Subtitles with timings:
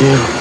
[0.00, 0.39] You.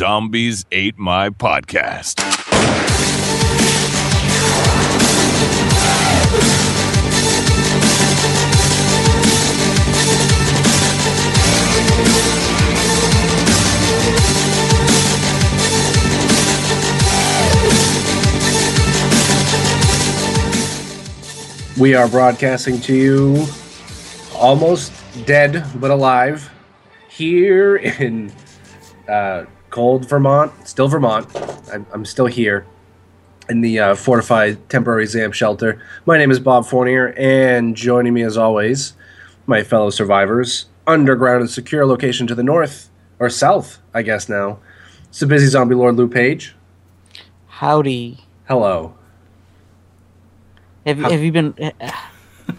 [0.00, 2.16] Zombies Ate My Podcast.
[21.78, 23.46] We are broadcasting to you
[24.34, 24.94] almost
[25.26, 26.50] dead but alive
[27.10, 28.32] here in
[29.06, 31.26] uh, cold Vermont, still Vermont.
[31.72, 32.66] I'm, I'm still here
[33.48, 35.80] in the uh, fortified temporary ZAMP shelter.
[36.06, 38.94] My name is Bob Fournier, and joining me as always,
[39.46, 44.58] my fellow survivors, underground and secure location to the north, or south, I guess now.
[45.08, 46.54] It's the busy zombie lord Lou Page.
[47.48, 48.18] Howdy.
[48.46, 48.94] Hello.
[50.86, 51.72] Have, have you been?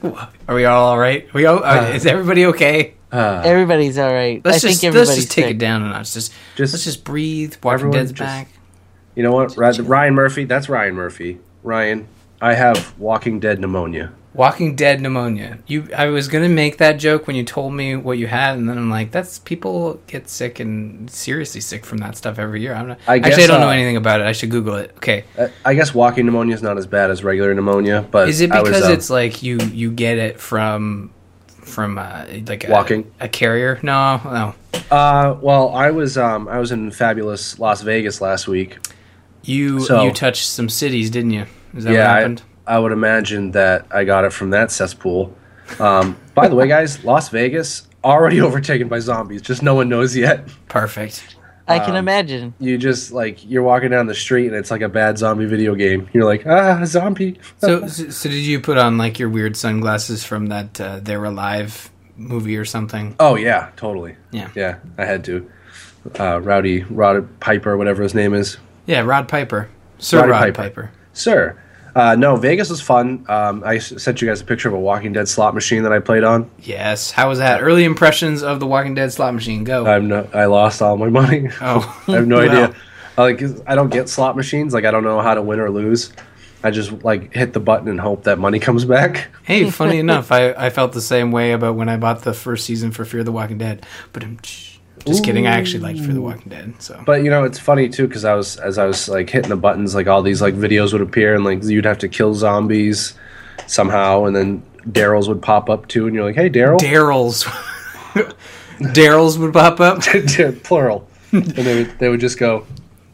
[0.48, 1.32] Are we all all right?
[1.34, 2.94] We all, uh, is everybody okay?
[3.12, 4.42] Everybody's all right.
[4.44, 5.52] Let's I just think let's just take sick.
[5.56, 6.14] it down a notch.
[6.14, 7.56] Just, Just- let's just breathe.
[7.62, 8.50] Walking everyone Dead's just- back.
[9.16, 9.58] You know what?
[9.58, 10.46] Ryan Murphy.
[10.46, 11.40] That's Ryan Murphy.
[11.64, 12.08] Ryan,
[12.42, 14.14] I have Walking Dead pneumonia.
[14.34, 15.60] Walking Dead pneumonia.
[15.68, 18.70] You, I was gonna make that joke when you told me what you had, and
[18.70, 22.74] then I'm like, that's people get sick and seriously sick from that stuff every year.
[22.74, 23.00] I'm not.
[23.08, 24.28] I actually, I don't know uh, anything about it.
[24.28, 24.94] I should Google it.
[24.98, 25.26] Okay.
[25.66, 28.62] I guess walking pneumonia is not as bad as regular pneumonia, but Is it I
[28.62, 31.12] was, because uh, it's like you you get it from
[31.50, 33.12] from uh, like a, Walking?
[33.20, 33.80] a carrier?
[33.84, 34.56] No, no.
[34.90, 38.78] Uh, well, I was um, I was in fabulous Las Vegas last week.
[39.44, 41.46] You So- you touched some cities, didn't you?
[41.76, 42.42] Is that yeah, what happened?
[42.46, 45.36] I would imagine that I got it from that cesspool.
[45.80, 49.42] Um, by the way, guys, Las Vegas already overtaken by zombies.
[49.42, 50.48] Just no one knows yet.
[50.68, 51.36] Perfect.
[51.68, 52.54] I um, can imagine.
[52.60, 55.76] You just like you're walking down the street and it's like a bad zombie video
[55.76, 56.10] game.
[56.14, 57.40] You're like, ah, zombie.
[57.60, 61.24] So, so, so did you put on like your weird sunglasses from that uh, "They're
[61.24, 63.16] Alive" movie or something?
[63.20, 64.16] Oh yeah, totally.
[64.32, 64.50] Yeah.
[64.56, 65.50] Yeah, I had to.
[66.20, 68.58] Uh, Rowdy Rod Piper, whatever his name is.
[68.88, 70.54] Yeah, Rod Piper, Sir Roddy Rod Piper.
[70.54, 70.92] Piper.
[71.14, 71.61] Sir.
[71.96, 73.26] Uh, no, Vegas was fun.
[73.28, 76.00] Um, I sent you guys a picture of a Walking Dead slot machine that I
[76.00, 76.50] played on.
[76.60, 77.12] Yes.
[77.12, 77.62] How was that?
[77.62, 79.64] Early impressions of the Walking Dead slot machine.
[79.64, 79.86] Go.
[79.86, 81.50] I'm no, I lost all my money.
[81.62, 82.44] oh, I have no Wow.
[82.44, 82.76] idea.
[83.18, 84.74] I, like I don't get slot machines.
[84.74, 86.14] Like I don't know how to win or lose.
[86.64, 89.30] I just like hit the button and hope that money comes back.
[89.44, 92.66] Hey, funny enough, I, I felt the same way about when I bought the first
[92.66, 93.86] season for Fear the Walking Dead.
[94.14, 94.38] But I'm
[95.06, 95.48] just kidding.
[95.48, 96.74] I actually liked Fear the Walking Dead.
[96.82, 99.50] So But you know, it's funny too because I was as I was like hitting
[99.50, 102.34] the buttons, like all these like videos would appear and like you'd have to kill
[102.34, 103.14] zombies
[103.68, 107.44] somehow, and then Daryl's would pop up too, and you're like, hey, Daryl, Daryl's
[108.80, 110.02] Daryl's would pop up.
[110.64, 112.66] plural, and they would they would just go,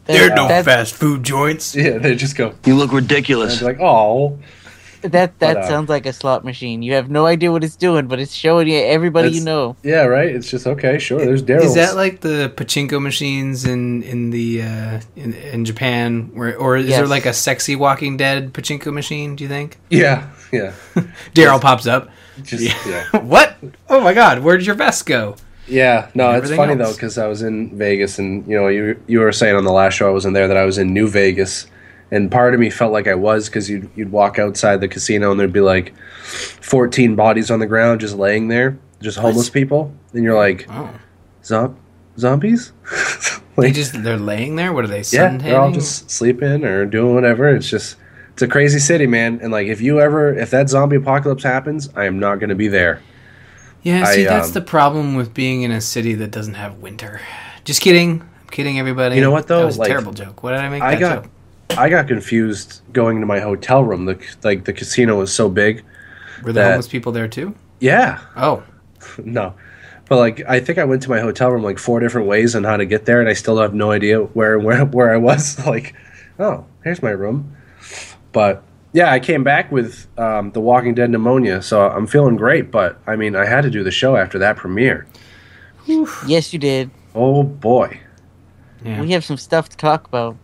[0.06, 1.74] There are no fast food joints.
[1.74, 3.56] yeah, they just go, You look and ridiculous.
[3.56, 4.38] I'd be like, oh,
[5.02, 6.82] that that But, uh, sounds like a slot machine.
[6.82, 9.76] You have no idea what it's doing, but it's showing you everybody you know.
[9.82, 10.28] yeah, right.
[10.34, 11.18] It's just okay, sure.
[11.18, 11.64] There's Daryl.
[11.64, 16.76] Is that like the pachinko machines in in the uh, in, in Japan, where or
[16.76, 19.36] is there like a sexy Walking Dead pachinko machine?
[19.36, 20.72] Do you think yeah, yeah,
[21.34, 22.10] Daryl pops up?
[22.42, 23.04] just yeah.
[23.18, 23.56] what?
[23.88, 24.40] Oh my God!
[24.40, 25.36] Where'd your vest go?
[25.66, 29.00] Yeah, no, it's everything funny though because I was in Vegas, and you know, you
[29.06, 30.92] you were saying on the last show I was in there that I was in
[30.94, 31.66] New Vegas,
[32.10, 35.30] and part of me felt like I was because you'd you'd walk outside the casino
[35.30, 39.94] and there'd be like fourteen bodies on the ground just laying there, just homeless people,
[40.12, 40.90] and you're like, Oh,
[41.44, 41.76] Zom-
[42.18, 42.72] zombies?
[43.58, 44.72] they just they're laying there.
[44.72, 45.02] What are they?
[45.10, 47.48] yeah, they're all just sleeping or doing whatever.
[47.48, 47.96] It's just
[48.32, 49.40] it's a crazy city, man.
[49.42, 52.54] And like, if you ever if that zombie apocalypse happens, I am not going to
[52.54, 53.02] be there.
[53.82, 56.78] Yeah, see, I, that's um, the problem with being in a city that doesn't have
[56.78, 57.20] winter.
[57.64, 58.20] Just kidding.
[58.22, 59.16] I'm kidding, everybody.
[59.16, 59.60] You know what, though?
[59.60, 60.42] That was a terrible joke.
[60.42, 61.30] What did I make I that got joke?
[61.76, 64.06] I got confused going to my hotel room.
[64.06, 65.84] The like the casino was so big.
[66.42, 67.54] Were the that- homeless people there too?
[67.80, 68.64] Yeah, Oh,
[69.24, 69.54] no,
[70.08, 72.64] but like I think I went to my hotel room like four different ways on
[72.64, 75.58] how to get there, and I still have no idea where where where I was.
[75.66, 75.94] like,
[76.38, 77.54] oh, here's my room.
[78.32, 78.62] But
[78.92, 82.70] yeah, I came back with um, the Walking Dead pneumonia, so I'm feeling great.
[82.72, 85.06] But I mean, I had to do the show after that premiere.
[86.26, 86.90] Yes, you did.
[87.14, 88.00] Oh boy,
[88.84, 89.00] Yeah.
[89.00, 90.36] We have some stuff to talk about.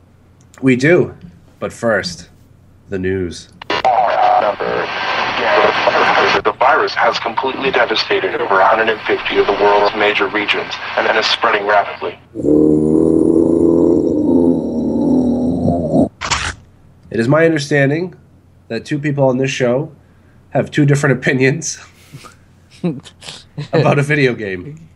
[0.60, 1.14] We do.
[1.58, 2.28] But first,
[2.88, 3.48] the news.
[6.44, 11.26] The virus has completely devastated over 150 of the world's major regions and then is
[11.26, 12.18] spreading rapidly.
[17.10, 18.14] It is my understanding
[18.68, 19.92] that two people on this show
[20.50, 21.78] have two different opinions
[23.72, 24.88] about a video game.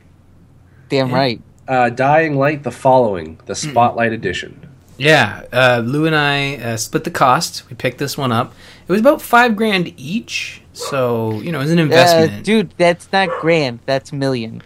[0.88, 1.40] Damn right.
[1.66, 4.67] Uh, Dying Light the following, the Spotlight Edition.
[4.98, 7.68] Yeah, uh, Lou and I uh, split the cost.
[7.70, 8.52] We picked this one up.
[8.86, 12.44] It was about five grand each, so you know, it was an Uh, investment.
[12.44, 13.78] dude, that's not grand.
[13.86, 14.60] That's million.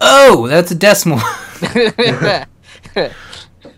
[0.00, 1.20] oh, that's a decimal.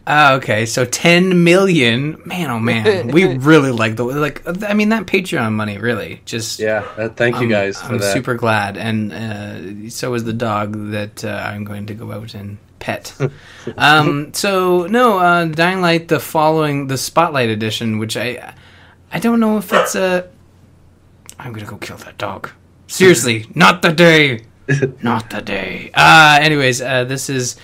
[0.05, 2.21] Ah, okay, so ten million.
[2.25, 4.43] Man, oh man, we really like the like.
[4.65, 6.59] I mean, that Patreon money really just.
[6.59, 8.13] Yeah, uh, thank you I'm- guys for I'm that.
[8.13, 12.35] super glad, and uh, so is the dog that uh, I'm going to go out
[12.35, 13.15] and pet.
[13.79, 18.53] um, so no, uh, Dying Light, the following, the Spotlight edition, which I,
[19.13, 20.29] I don't know if it's a.
[21.39, 22.51] I'm gonna go kill that dog.
[22.89, 24.45] Seriously, not the day,
[25.03, 25.91] not the day.
[25.95, 27.57] Uh, anyways, uh, this is.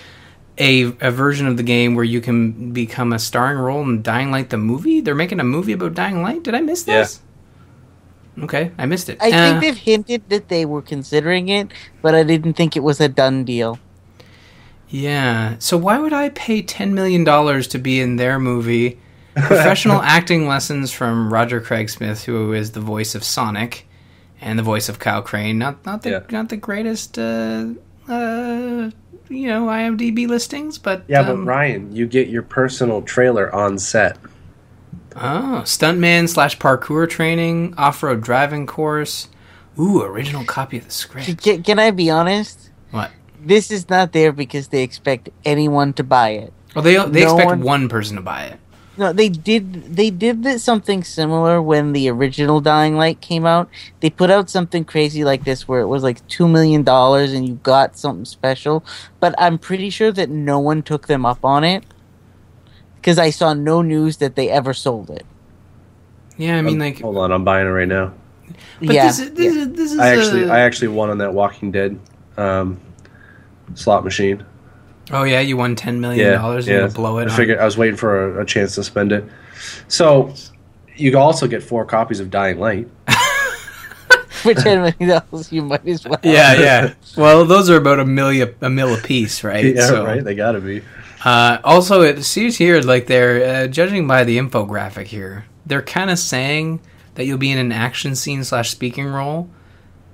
[0.61, 4.29] A, a version of the game where you can become a starring role in Dying
[4.29, 4.99] Light the movie.
[4.99, 6.43] They're making a movie about Dying Light.
[6.43, 6.97] Did I miss Yeah.
[6.99, 7.21] this?
[8.43, 9.17] Okay, I missed it.
[9.21, 12.83] I Uh, think they've hinted that they were considering it, but I didn't think it
[12.83, 13.79] was a done deal.
[14.89, 15.55] Yeah.
[15.59, 18.99] So why would I pay ten million dollars to be in their movie?
[19.35, 23.87] Professional acting lessons from Roger Craig Smith, who is the voice of Sonic,
[24.41, 25.57] and the voice of Kyle Crane.
[25.59, 26.19] Not not the Yeah.
[26.31, 27.67] not the greatest, uh,
[28.09, 28.89] uh,
[29.29, 33.77] you know, IMDb listings, but Yeah, um, but Ryan, you get your personal trailer on
[33.77, 34.17] set.
[35.15, 39.27] oh, stuntman slash parkour training, off road driving course.
[39.77, 41.41] Ooh, original copy of the script.
[41.43, 42.71] Can, can I be honest?
[42.91, 43.11] What?
[43.43, 46.53] This is not there because they expect anyone to buy it.
[46.75, 48.59] Well, they they No expect one- one person to buy it.
[48.97, 49.95] No, they did.
[49.95, 53.69] They did this, something similar when the original Dying Light came out.
[54.01, 57.47] They put out something crazy like this, where it was like two million dollars, and
[57.47, 58.83] you got something special.
[59.21, 61.85] But I'm pretty sure that no one took them up on it
[62.95, 65.25] because I saw no news that they ever sold it.
[66.37, 68.11] Yeah, I mean, Um, like, hold on, I'm buying it right now.
[68.81, 69.61] but yeah, this is this yeah.
[69.61, 71.97] is this is I actually, a- I actually won on that Walking Dead
[72.37, 72.77] um,
[73.75, 74.45] slot machine.
[75.11, 76.83] Oh yeah, you won ten million Yeah, dollars yeah.
[76.83, 77.27] and you blow it.
[77.27, 79.25] I on- figured I was waiting for a, a chance to spend it.
[79.87, 80.33] So
[80.95, 82.87] you also get four copies of Dying Light.
[84.29, 86.19] for ten million dollars, you might as well.
[86.23, 86.93] Yeah, yeah.
[87.17, 89.75] Well, those are about a million a mil a piece, right?
[89.75, 90.23] Yeah, So, right.
[90.23, 90.81] They gotta be.
[91.25, 95.45] Uh, also, it seems here like they're uh, judging by the infographic here.
[95.65, 96.79] They're kind of saying
[97.15, 99.49] that you'll be in an action scene slash speaking role,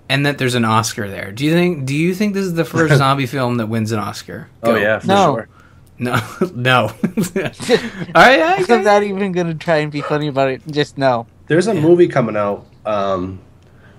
[0.10, 1.32] and that there's an Oscar there.
[1.32, 1.86] Do you think?
[1.86, 4.50] Do you think this is the first zombie film that wins an Oscar?
[4.64, 5.34] Oh yeah, for No.
[5.36, 5.48] sure.
[5.98, 6.20] No,
[6.56, 6.82] no.
[8.16, 10.62] All right, I'm not even gonna try and be funny about it.
[10.68, 11.26] Just no.
[11.48, 13.40] There's a movie coming out, um,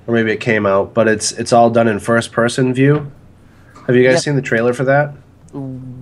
[0.06, 3.11] or maybe it came out, but it's it's all done in first person view.
[3.87, 4.20] Have you guys Yep.
[4.23, 5.14] seen the trailer for that?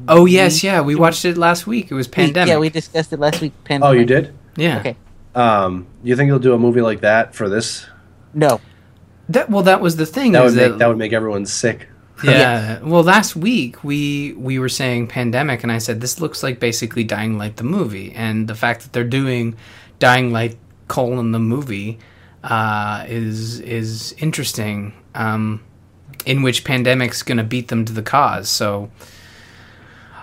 [0.08, 0.80] Oh yes, yeah.
[0.80, 1.90] We watched it last week.
[1.90, 2.48] It was pandemic.
[2.48, 3.52] yeah, we discussed it last week.
[3.64, 3.88] Pandemic.
[3.88, 4.34] Oh, you did.
[4.56, 4.78] Yeah.
[4.80, 4.96] Okay.
[5.34, 7.86] Um, you think you'll do a movie like that for this?
[8.32, 8.60] No.
[9.28, 10.32] That well, that was the thing.
[10.32, 11.88] That is would make that would make everyone sick.
[12.22, 12.80] Yeah.
[12.80, 17.02] Well, last week we we were saying pandemic, and I said this looks like basically
[17.04, 19.56] Dying Light the movie, and the fact that they're doing
[19.98, 20.56] Dying Light
[20.88, 21.98] colon the movie
[22.44, 24.94] uh, is is interesting.
[25.14, 25.62] Um,
[26.24, 28.48] in which pandemic's going to beat them to the cause.
[28.48, 28.90] So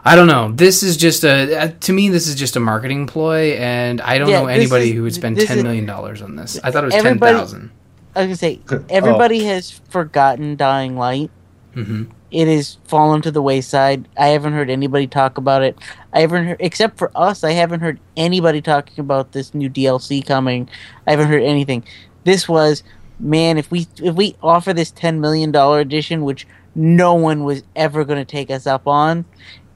[0.03, 0.51] I don't know.
[0.51, 4.17] This is just a uh, to me this is just a marketing ploy, and I
[4.17, 6.60] don't Yeah, know anybody is- who would spend this ten is- million dollars on this.
[6.63, 7.72] I thought it was ten Everybody- thousand.
[8.15, 8.84] I was gonna say Oh.
[8.89, 11.32] everybody has forgotten Dying Light.
[11.75, 12.03] Mm-hmm.
[12.32, 14.08] It has fallen to the wayside.
[14.18, 15.77] I haven't heard anybody talk about it.
[16.13, 17.44] I haven't heard, except for us.
[17.44, 20.70] I haven't heard anybody talking about this new DLC coming.
[21.08, 21.84] I haven't heard anything.
[22.24, 22.84] This was,
[23.20, 23.58] man.
[23.58, 28.06] If we if we offer this ten million dollar edition, which no one was ever
[28.06, 29.25] going to take us up on,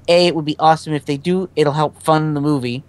[0.08, 1.50] a it would be awesome if they do.
[1.58, 2.84] It'll help fund the movie.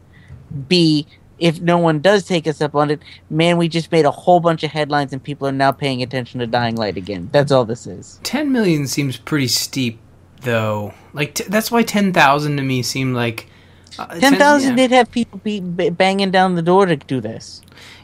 [0.69, 1.07] B
[1.39, 3.01] if no one does take us up on it,
[3.31, 6.41] man, we just made a whole bunch of headlines and people are now paying attention
[6.41, 7.29] to Dying Light again.
[7.33, 8.19] That's all this is.
[8.23, 9.99] 10 million seems pretty steep
[10.43, 13.49] though like t- that's why 10,000 to me seemed like
[13.99, 14.77] uh, 10,000 yeah.
[14.77, 17.63] did have people be b- banging down the door to do this.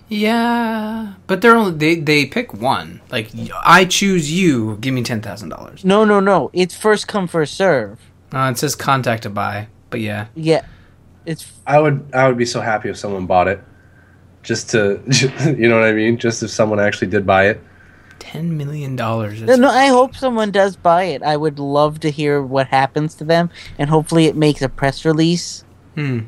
[0.08, 3.30] yeah but they're only they they pick one like
[3.64, 6.50] I choose you give me $10,000 No, no, no.
[6.52, 7.98] It's first come, first serve.
[8.32, 10.64] uh, it says contact to buy but yeah Yeah.
[11.26, 13.62] It's I would I would be so happy if someone bought it,
[14.42, 15.00] just to
[15.56, 16.18] you know what I mean.
[16.18, 17.60] Just if someone actually did buy it.
[18.18, 19.42] Ten million dollars.
[19.42, 21.22] No, no, I hope someone does buy it.
[21.22, 25.04] I would love to hear what happens to them, and hopefully it makes a press
[25.04, 25.64] release.
[25.94, 26.20] Hmm.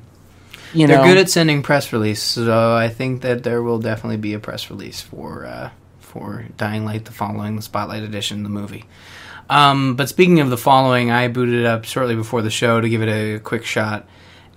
[0.73, 4.17] You They're know, good at sending press release, so I think that there will definitely
[4.17, 5.71] be a press release for uh,
[6.01, 8.85] for Dying Light: The Following, the Spotlight Edition, the movie.
[9.49, 12.89] Um, but speaking of the following, I booted it up shortly before the show to
[12.89, 14.09] give it a quick shot,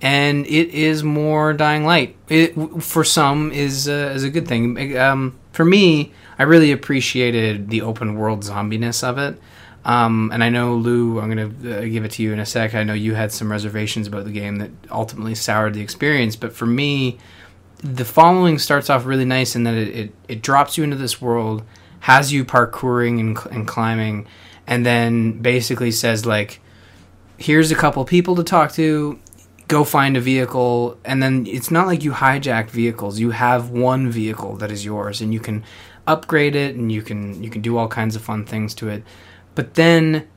[0.01, 2.16] and it is more Dying Light.
[2.30, 4.98] It for some is uh, is a good thing.
[4.98, 9.39] Um, for me, I really appreciated the open world zombiness of it.
[9.86, 12.46] Um, and I know Lou, I'm going to uh, give it to you in a
[12.46, 12.75] sec.
[12.75, 16.51] I know you had some reservations about the game that ultimately soured the experience, but
[16.51, 17.18] for me,
[17.77, 21.22] the following starts off really nice in that it, it, it drops you into this
[21.22, 21.63] world,
[22.01, 24.27] has you parkouring and, cl- and climbing,
[24.66, 26.60] and then basically says like,
[27.38, 29.18] here's a couple people to talk to,
[29.68, 33.20] go find a vehicle, and then it's not like you hijack vehicles.
[33.20, 35.64] You have one vehicle that is yours, and you can
[36.06, 39.04] upgrade it, and you can you can do all kinds of fun things to it.
[39.56, 40.28] But then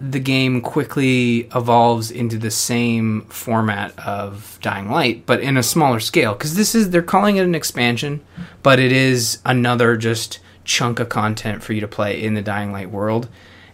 [0.00, 6.00] the game quickly evolves into the same format of Dying Light, but in a smaller
[6.00, 6.32] scale.
[6.32, 8.22] Because this is they're calling it an expansion,
[8.62, 12.72] but it is another just chunk of content for you to play in the Dying
[12.72, 13.28] Light world,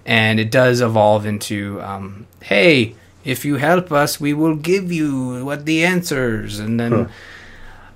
[0.05, 5.45] and it does evolve into, um, hey, if you help us, we will give you
[5.45, 7.09] what the answers, and then.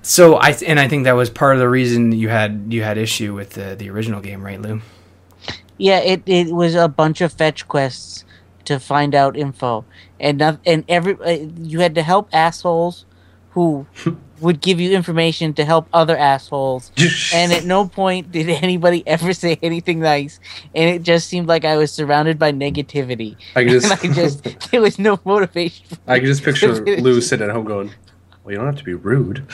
[0.03, 2.97] So I and I think that was part of the reason you had you had
[2.97, 4.81] issue with the the original game, right, Lou?
[5.81, 8.23] yeah, it, it was a bunch of fetch quests
[8.65, 9.83] to find out info,
[10.19, 13.05] and not, and every uh, you had to help assholes
[13.51, 13.87] who
[14.41, 16.91] would give you information to help other assholes,
[17.33, 20.39] and at no point did anybody ever say anything nice,
[20.75, 24.07] and it just seemed like I was surrounded by negativity, I can and just, I
[24.13, 25.85] just there was no motivation.
[25.87, 27.91] For I can just picture Lou sitting at home going,
[28.43, 29.45] "Well, you don't have to be rude."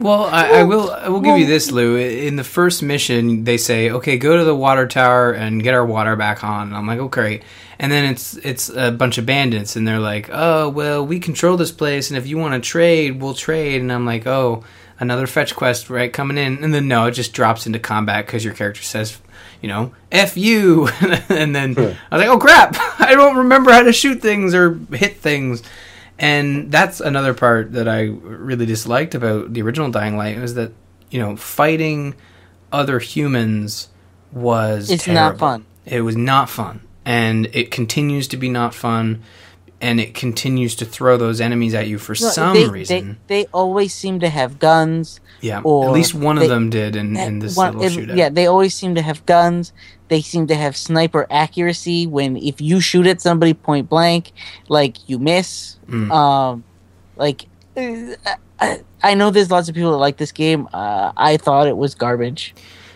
[0.00, 0.90] Well, I, I will.
[0.90, 1.96] I will give you this, Lou.
[1.96, 5.86] In the first mission, they say, "Okay, go to the water tower and get our
[5.86, 7.42] water back on." And I'm like, "Okay."
[7.78, 11.56] And then it's it's a bunch of bandits, and they're like, "Oh, well, we control
[11.56, 14.64] this place, and if you want to trade, we'll trade." And I'm like, "Oh,
[15.00, 16.12] another fetch quest, right?
[16.12, 19.18] Coming in." And then no, it just drops into combat because your character says,
[19.60, 20.88] you know, "F you,"
[21.28, 21.80] and then hmm.
[21.80, 22.76] I was like, "Oh crap!
[23.00, 25.62] I don't remember how to shoot things or hit things."
[26.18, 30.72] And that's another part that I really disliked about the original Dying Light was that
[31.10, 32.14] you know fighting
[32.72, 33.88] other humans
[34.32, 35.64] was It's not fun.
[35.86, 39.22] It was not fun, and it continues to be not fun,
[39.80, 43.18] and it continues to throw those enemies at you for No, some they, reason.
[43.26, 45.20] they, they always seem to have guns.
[45.40, 48.16] yeah, or at least one they- of them did in, in this One- little shootout.
[48.16, 49.72] Yeah, they always seem to have guns.
[50.08, 52.06] They seem to have sniper accuracy.
[52.06, 54.32] When if you shoot at somebody point blank,
[54.68, 55.76] like you miss.
[55.88, 56.10] Mm.
[56.10, 56.64] Um,
[57.16, 57.46] like
[57.76, 58.14] uh,
[58.60, 60.68] I, I know there's lots of people that like this game.
[60.72, 62.54] Uh, I thought it was garbage.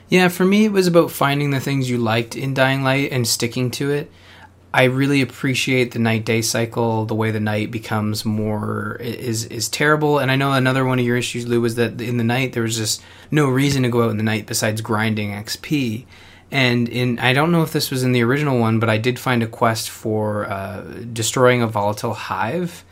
[0.08, 3.28] Yeah, for me, it was about finding the things you liked in Dying Light and
[3.28, 4.10] sticking to it.
[4.72, 9.68] I really appreciate the night day cycle, the way the night becomes more is is
[9.68, 10.18] terrible.
[10.18, 12.62] And I know another one of your issues, Lou, was that in the night there
[12.62, 16.04] was just no reason to go out in the night besides grinding XP.
[16.50, 19.18] And in I don't know if this was in the original one, but I did
[19.18, 22.84] find a quest for uh, destroying a volatile hive,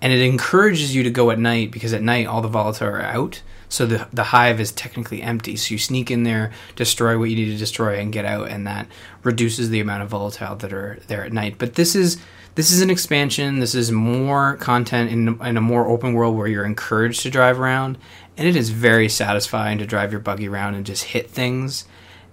[0.00, 3.02] and it encourages you to go at night because at night all the volatile are
[3.02, 3.42] out.
[3.68, 5.56] So the the hive is technically empty.
[5.56, 8.66] So you sneak in there, destroy what you need to destroy, and get out, and
[8.66, 8.86] that
[9.22, 11.56] reduces the amount of volatile that are there at night.
[11.58, 12.18] But this is
[12.54, 13.60] this is an expansion.
[13.60, 17.60] This is more content in, in a more open world where you're encouraged to drive
[17.60, 17.98] around,
[18.36, 21.84] and it is very satisfying to drive your buggy around and just hit things.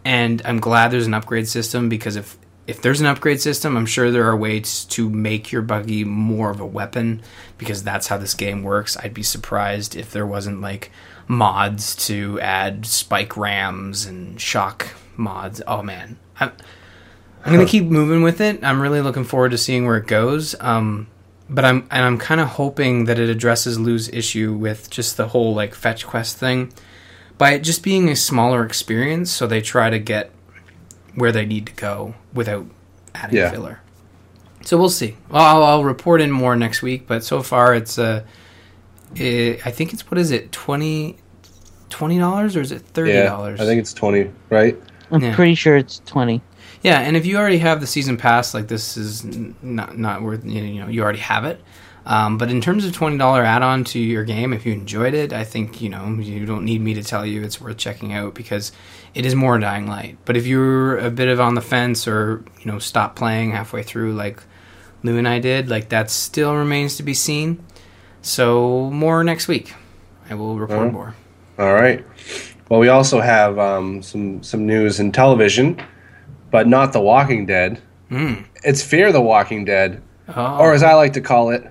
[0.04, 2.38] And I'm glad there's an upgrade system because if
[2.68, 6.50] if there's an upgrade system, I'm sure there are ways to make your buggy more
[6.50, 7.22] of a weapon
[7.58, 8.98] because that's how this game works.
[8.98, 10.92] I'd be surprised if there wasn't like
[11.28, 15.62] mods to add spike rams and shock mods.
[15.68, 16.52] Oh man, I'm,
[17.46, 18.64] I'm gonna keep moving with it.
[18.64, 20.56] I'm really looking forward to seeing where it goes.
[20.60, 21.08] Um,
[21.50, 25.28] but I'm and I'm kind of hoping that it addresses Lou's issue with just the
[25.30, 26.72] whole like fetch quest thing
[27.38, 29.32] by it just being a smaller experience.
[29.32, 30.32] So they try to get
[31.14, 32.66] where they need to go without
[33.14, 33.52] adding Yeah.
[33.52, 33.80] filler.
[34.64, 35.16] So we'll see.
[35.30, 38.24] Well, I'll, I'll report in more next week, but so far it's uh,
[39.18, 41.18] eh, I think it's what is it 20
[41.90, 43.62] dollars or is it thirty Yeah, dollars?
[43.62, 44.78] I think it's twenty, right?
[45.12, 45.36] I'm Yeah.
[45.36, 46.42] pretty sure it's twenty.
[46.82, 50.22] Yeah, and if you already have the season pass, like this is n- not not
[50.22, 51.62] worth you know you already have it.
[52.08, 55.14] Um, but in terms of twenty dollar add on to your game, if you enjoyed
[55.14, 58.14] it, I think you know you don't need me to tell you it's worth checking
[58.14, 58.72] out because
[59.16, 60.18] it is more Dying Light.
[60.26, 63.82] But if you're a bit of on the fence or you know stop playing halfway
[63.84, 64.44] through, like
[65.02, 67.64] Lou and I did, like that still remains to be seen.
[68.26, 69.76] So more next week.
[70.32, 70.94] I will report Alright.
[70.94, 71.16] more.
[71.60, 72.04] All right.
[72.70, 75.80] Well, we also have um, some some news in television.
[76.50, 77.80] but not The Walking Dead.
[78.10, 78.34] Hmm.
[78.64, 80.02] It's Fear the Walking Dead,
[80.36, 80.58] Oh.
[80.60, 81.62] or as I like to call it,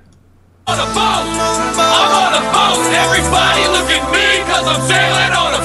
[0.66, 1.26] on a boat.
[1.26, 2.92] I'm on a boat.
[2.94, 5.62] Everybody look at me because I'm sailing on a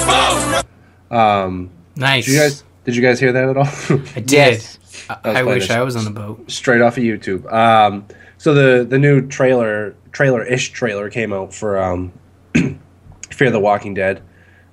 [1.10, 1.16] boat.
[1.16, 2.24] um, nice.
[2.26, 3.66] did you guys did you guys hear that at all?
[4.16, 4.30] I did.
[4.32, 4.78] Yes.
[5.08, 5.76] I, I wish this.
[5.76, 6.50] I was on the boat.
[6.50, 7.50] Straight off of YouTube.
[7.52, 8.06] Um,
[8.40, 12.10] so the the new trailer trailer ish trailer came out for um,
[13.30, 14.22] Fear the Walking Dead,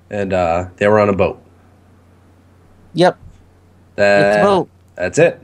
[0.08, 1.38] and uh, they were on a boat.
[2.94, 3.18] Yep.
[3.96, 4.70] That, It's a boat.
[4.94, 5.42] That's it.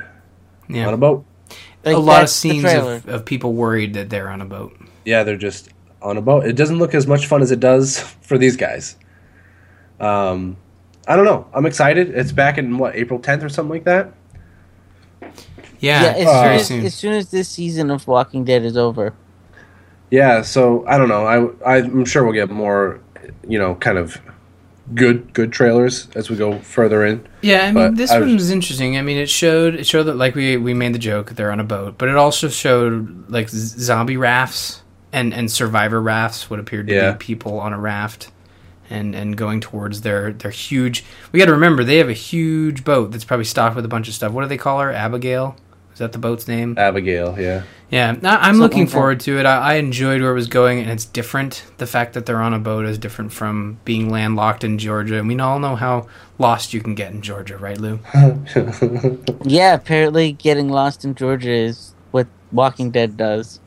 [0.71, 0.89] Yeah.
[0.89, 1.27] On a boat.
[1.85, 4.75] Like, a lot of scenes of, of people worried that they're on a boat.
[5.05, 5.69] Yeah, they're just
[6.01, 6.47] on a boat.
[6.47, 8.97] It doesn't look as much fun as it does for these guys.
[10.01, 10.57] Um,
[11.07, 11.47] I don't know.
[11.53, 12.09] I'm excited.
[12.09, 14.15] It's back in what April 10th or something like that.
[15.85, 16.79] Yeah, yeah, as, Uh, very soon soon.
[16.81, 19.13] as, as soon as this season of Walking Dead is over.
[20.11, 20.43] Yeah.
[20.43, 21.25] So I don't know.
[21.25, 23.01] I I'm sure we'll get more,
[23.49, 24.21] you know, kind of
[24.95, 27.27] good good trailers as we go further in.
[27.41, 28.97] Yeah, I mean, But this I was- one was interesting.
[28.99, 31.61] I mean, it showed it showed that like we we made the joke they're on
[31.61, 36.61] a boat, but it also showed like z- zombie rafts and and survivor rafts what
[36.61, 37.13] appeared to Yeah.
[37.13, 38.31] be people on a raft
[38.91, 41.03] and and going towards their their huge.
[41.33, 44.07] We got to remember they have a huge boat that's probably stocked with a bunch
[44.09, 44.33] of stuff.
[44.33, 44.93] What do they call her?
[44.93, 45.57] Abigail.
[45.95, 46.75] Is that the boat's name?
[46.77, 47.37] Abigail.
[47.39, 47.63] Yeah.
[47.89, 48.17] Yeah, I- I'm
[48.57, 49.47] Something looking like forward to it.
[49.47, 51.65] I, I enjoyed where it was going, and it's different.
[51.79, 55.29] The fact that they're on a boat is different from being landlocked in Georgia, and
[55.29, 58.01] we all know how lost you can get in Georgia, right, Lou?
[59.45, 63.61] Yeah, apparently getting lost in Georgia is what Walking Dead does.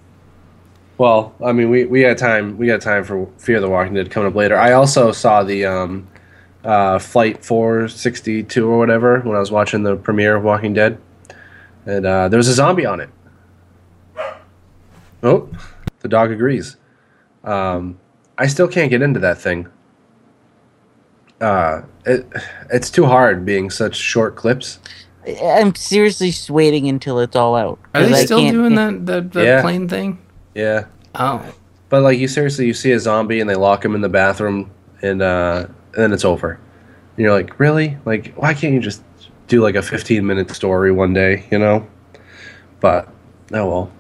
[0.97, 2.57] Well, I mean, we, we got time.
[2.57, 4.57] We got time for Fear the Walking Dead coming up later.
[4.57, 6.07] I also saw the um,
[6.65, 10.97] uh, Flight 462 or whatever when I was watching the premiere of Walking Dead,
[11.87, 13.09] and uh, there was a zombie on it.
[15.23, 15.49] Oh,
[16.01, 16.75] the dog agrees.
[17.43, 17.97] Um,
[18.37, 19.67] I still can't get into that thing.
[21.41, 22.25] Uh, it
[22.71, 24.79] it's too hard being such short clips.
[25.25, 27.79] I- I'm seriously just waiting until it's all out.
[27.95, 29.61] Are they I still doing that that, that Yeah.
[29.61, 30.19] plane thing?
[30.55, 31.41] Yeah, Oh,
[31.89, 34.71] But like you seriously, you see a zombie and they lock him in the bathroom,
[35.01, 36.51] and uh, and then it's over.
[37.15, 37.97] And you're like, really?
[38.05, 39.01] Like, why can't you just
[39.47, 41.45] do like a 15 minute story one day?
[41.51, 41.87] You know?
[42.79, 43.07] But
[43.53, 43.91] oh well.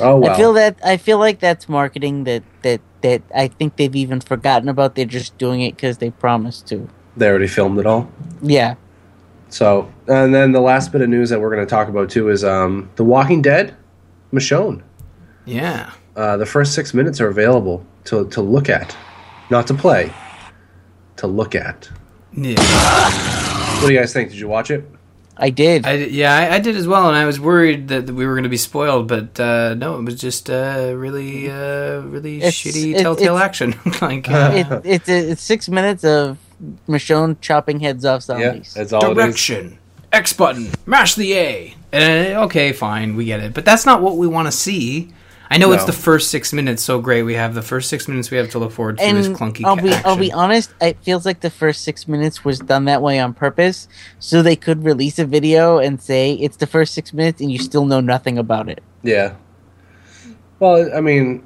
[0.00, 0.30] Oh well.
[0.32, 4.20] I feel that I feel like that's marketing that that that I think they've even
[4.20, 4.94] forgotten about.
[4.94, 6.88] They're just doing it because they promised to.
[7.16, 8.10] they already filmed it all.
[8.42, 8.74] Yeah.
[9.48, 12.28] So, and then the last bit of news that we're going to talk about too
[12.28, 13.74] is um, The Walking Dead,
[14.32, 14.82] Michonne.
[15.44, 15.92] yeah.
[16.16, 18.96] Uh, the first six minutes are available to to look at,
[19.48, 20.12] not to play,
[21.16, 21.88] to look at.
[22.32, 22.54] Yeah,
[23.80, 24.30] What do you guys think?
[24.30, 24.84] Did you watch it?
[25.36, 25.86] I did.
[25.86, 28.42] I, yeah, I, I did as well, and I was worried that we were going
[28.42, 32.94] to be spoiled, but uh, no, it was just uh, really, uh, really It's- shitty
[32.94, 33.74] it- Telltale it's- action.
[34.02, 36.36] like uh, it, it's it's six minutes of
[36.86, 38.74] Michonne chopping heads off Yeah, zombies.
[38.74, 39.16] that's all it is.
[39.16, 39.78] direction,
[40.12, 41.74] X button, mash the A.
[41.92, 45.10] Uh, okay, fine, we get it, but that's not what we want to see.
[45.52, 47.24] I know it's the first six minutes so great.
[47.24, 49.64] We have the first six minutes we have to look forward to this and clunky.
[49.64, 50.02] I'll be action.
[50.06, 50.72] I'll be honest.
[50.80, 53.88] It feels like the first six minutes was done that way on purpose,
[54.20, 57.58] so they could release a video and say it's the first six minutes, and you
[57.58, 58.80] still know nothing about it.
[59.02, 59.34] Yeah.
[60.60, 61.42] Well, I mean,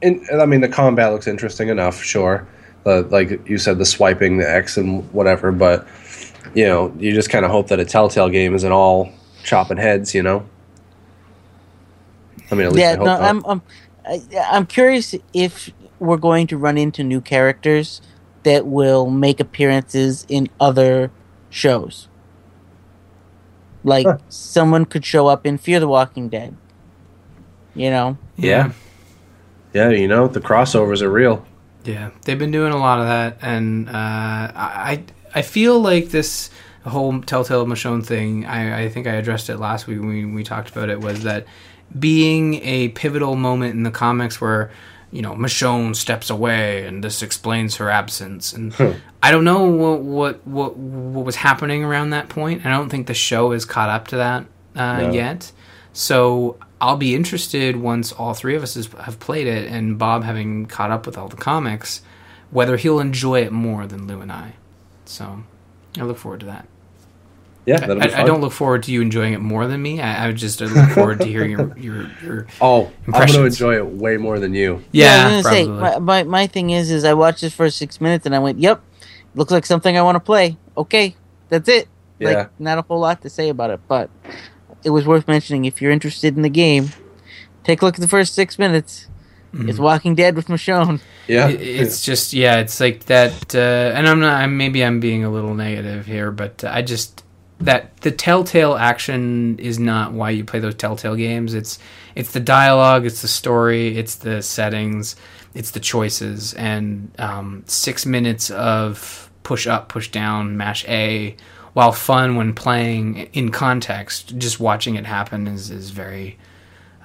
[0.00, 2.00] in, I mean, the combat looks interesting enough.
[2.00, 2.46] Sure,
[2.84, 5.50] the, like you said, the swiping, the X, and whatever.
[5.50, 5.88] But
[6.54, 10.14] you know, you just kind of hope that a Telltale game isn't all chopping heads.
[10.14, 10.46] You know.
[12.50, 13.22] I mean, at least yeah, I hope no, not.
[13.22, 13.62] I'm I'm
[14.06, 18.00] I, I'm curious if we're going to run into new characters
[18.44, 21.10] that will make appearances in other
[21.50, 22.08] shows.
[23.84, 24.18] Like Huh.
[24.28, 26.56] someone could show up in Fear the Walking Dead.
[27.74, 28.72] You know, yeah.
[29.74, 31.46] Yeah, you know, the crossovers are real.
[31.84, 36.50] Yeah, they've been doing a lot of that, and uh, I I feel like this
[36.84, 38.46] whole Telltale Michonne thing.
[38.46, 41.00] I, I think I addressed it last week when we, we talked about it.
[41.00, 41.46] Was that
[41.96, 44.70] being a pivotal moment in the comics where
[45.10, 48.74] you know Michonne steps away, and this explains her absence, and
[49.22, 52.66] I don't know what, what what what was happening around that point.
[52.66, 54.46] I don't think the show is caught up to that
[54.76, 55.12] uh, No.
[55.12, 55.50] yet.
[55.94, 60.22] So I'll be interested once all three of us has, have played it and Bob
[60.22, 62.02] having caught up with all the comics,
[62.50, 64.52] whether he'll enjoy it more than Lou and I.
[65.06, 65.42] So
[65.98, 66.68] I look forward to that.
[67.68, 68.20] Yeah, that'll be I, fun.
[68.20, 70.00] I don't look forward to you enjoying it more than me.
[70.00, 73.76] I, I just look forward to hearing your your, your Oh, I'm going to enjoy
[73.76, 74.82] it way more than you.
[74.90, 78.00] yeah, I was say my, my my thing is is I watched this for six
[78.00, 78.80] minutes and I went, "Yep,
[79.34, 81.14] looks like something I want to play." Okay,
[81.50, 81.88] that's it.
[82.18, 82.28] Yeah.
[82.28, 84.08] Like not a whole lot to say about it, but
[84.82, 85.66] it was worth mentioning.
[85.66, 86.88] If you're interested in the game,
[87.64, 89.08] take a look at the first six minutes.
[89.52, 89.68] Mm-hmm.
[89.68, 91.00] It's Walking Dead with Michonne.
[91.26, 91.48] Yeah.
[91.48, 93.54] It- it's just yeah, it's like that.
[93.54, 94.42] Uh, and I'm not.
[94.42, 97.24] I'm, maybe I'm being a little negative here, but I just
[97.60, 101.54] that the telltale action is not why you play those telltale games.
[101.54, 101.78] It's
[102.14, 105.16] it's the dialogue, it's the story, it's the settings,
[105.54, 111.36] it's the choices, and um, six minutes of push up, push down, mash A,
[111.72, 116.38] while fun when playing in context, just watching it happen is is very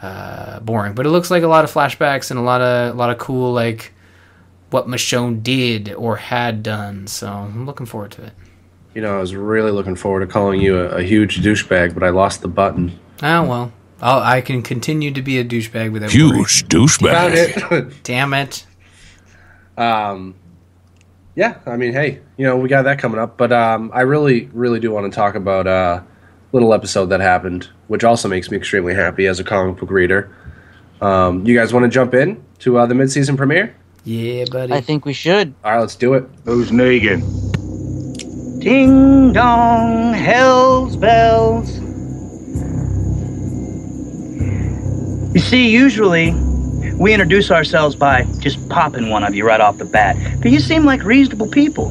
[0.02, 0.94] uh, boring.
[0.94, 3.18] But it looks like a lot of flashbacks and a lot of a lot of
[3.18, 3.94] cool like
[4.70, 7.08] what Michonne did or had done.
[7.08, 8.34] So I'm looking forward to it.
[8.94, 12.04] You know, I was really looking forward to calling you a, a huge douchebag, but
[12.04, 13.00] I lost the button.
[13.22, 16.38] Oh well, I'll, I can continue to be a douchebag without worry.
[16.38, 17.12] Huge douchebag.
[17.12, 17.94] Found it.
[18.04, 18.66] Damn it!
[19.78, 20.36] um,
[21.36, 24.50] yeah, I mean, hey, you know, we got that coming up, but um, I really,
[24.54, 26.06] really do want to talk about uh, a
[26.52, 30.36] little episode that happened, which also makes me extremely happy as a comic book reader.
[31.02, 33.76] Um, you guys want to jump in to uh, the mid-season premiere?
[34.04, 34.74] Yeah, buddy.
[34.74, 35.56] I think we should.
[35.64, 36.30] All right, let's do it.
[36.46, 37.22] Who's Negan?
[38.64, 41.80] Ding dong, hell's bells.
[45.36, 46.32] You see, usually
[46.94, 50.16] we introduce ourselves by just popping one of you right off the bat.
[50.42, 51.90] But you seem like reasonable people.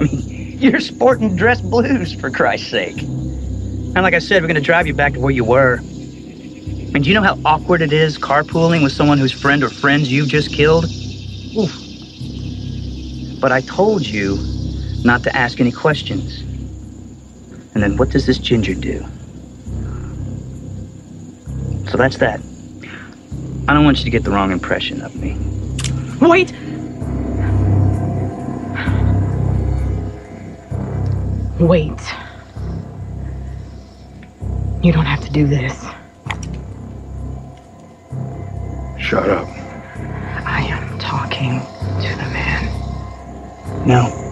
[0.00, 3.02] I mean, you're sporting dress blues, for Christ's sake.
[3.02, 5.74] And like I said, we're going to drive you back to where you were.
[5.74, 10.10] And do you know how awkward it is carpooling with someone whose friend or friends
[10.10, 10.86] you've just killed?
[11.56, 11.72] Oof.
[13.40, 14.38] But I told you
[15.04, 16.40] not to ask any questions.
[17.74, 19.04] And then what does this ginger do?
[21.90, 22.40] So that's that.
[23.68, 25.36] I don't want you to get the wrong impression of me.
[26.20, 26.52] Wait!
[31.58, 32.00] Wait.
[34.82, 35.84] You don't have to do this.
[38.98, 39.48] Shut up.
[40.46, 41.60] I am talking
[42.00, 42.66] to the man.
[43.86, 44.29] No,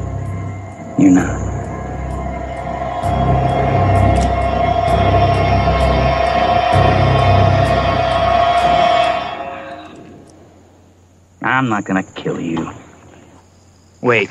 [0.99, 1.49] you're not.
[11.43, 12.71] I'm not gonna kill you.
[14.03, 14.31] Wait.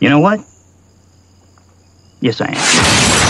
[0.00, 0.40] You know what?
[2.20, 3.23] Yes, I am.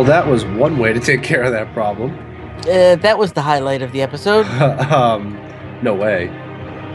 [0.00, 2.18] Well, that was one way to take care of that problem.
[2.60, 4.46] Uh, that was the highlight of the episode.
[4.90, 5.34] um,
[5.82, 6.30] no way.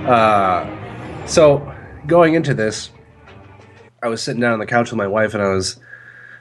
[0.08, 1.72] Uh, so
[2.08, 2.89] going into this,
[4.02, 5.78] I was sitting down on the couch with my wife, and I was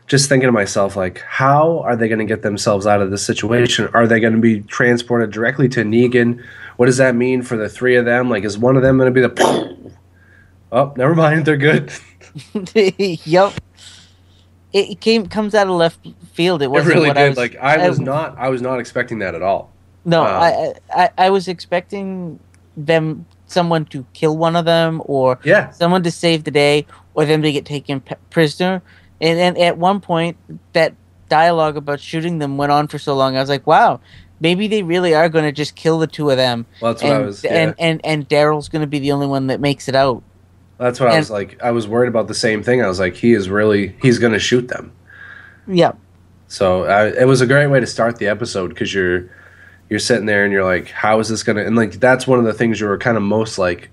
[0.06, 3.26] just thinking to myself, like, how are they going to get themselves out of this
[3.26, 3.90] situation?
[3.92, 6.42] Are they going to be transported directly to Negan?
[6.78, 8.30] What does that mean for the three of them?
[8.30, 9.92] Like, is one of them going to be the?
[10.72, 11.44] Oh, never mind.
[11.44, 11.92] They're good.
[12.74, 13.52] yep.
[14.74, 16.00] It it came comes out of left
[16.34, 16.60] field.
[16.60, 17.24] It It wasn't really what did.
[17.24, 18.36] I was, like, I was not.
[18.36, 19.72] I was not expecting that at all.
[20.04, 22.38] No, uh, I, I I was expecting
[22.76, 25.70] them someone to kill one of them or Yeah.
[25.70, 28.82] someone to save the day or them to get taken p- prisoner.
[29.20, 30.36] And then at one point,
[30.72, 30.92] that
[31.28, 33.36] dialogue about shooting them went on for so long.
[33.36, 34.00] I was like, wow,
[34.40, 36.66] maybe they really are going to just kill the two of them.
[36.80, 37.44] Well, that's what I was.
[37.44, 37.54] Yeah.
[37.54, 40.22] And and and Daryl's going to be the only one that makes it out.
[40.84, 41.62] That's what I was like.
[41.62, 42.82] I was worried about the same thing.
[42.82, 43.96] I was like, he is really.
[44.02, 44.92] He's going to shoot them.
[45.66, 45.92] Yeah.
[46.48, 49.30] So uh, it was a great way to start the episode because you're
[49.88, 51.64] you're sitting there and you're like, how is this gonna?
[51.64, 53.90] And like that's one of the things you were kind of most like,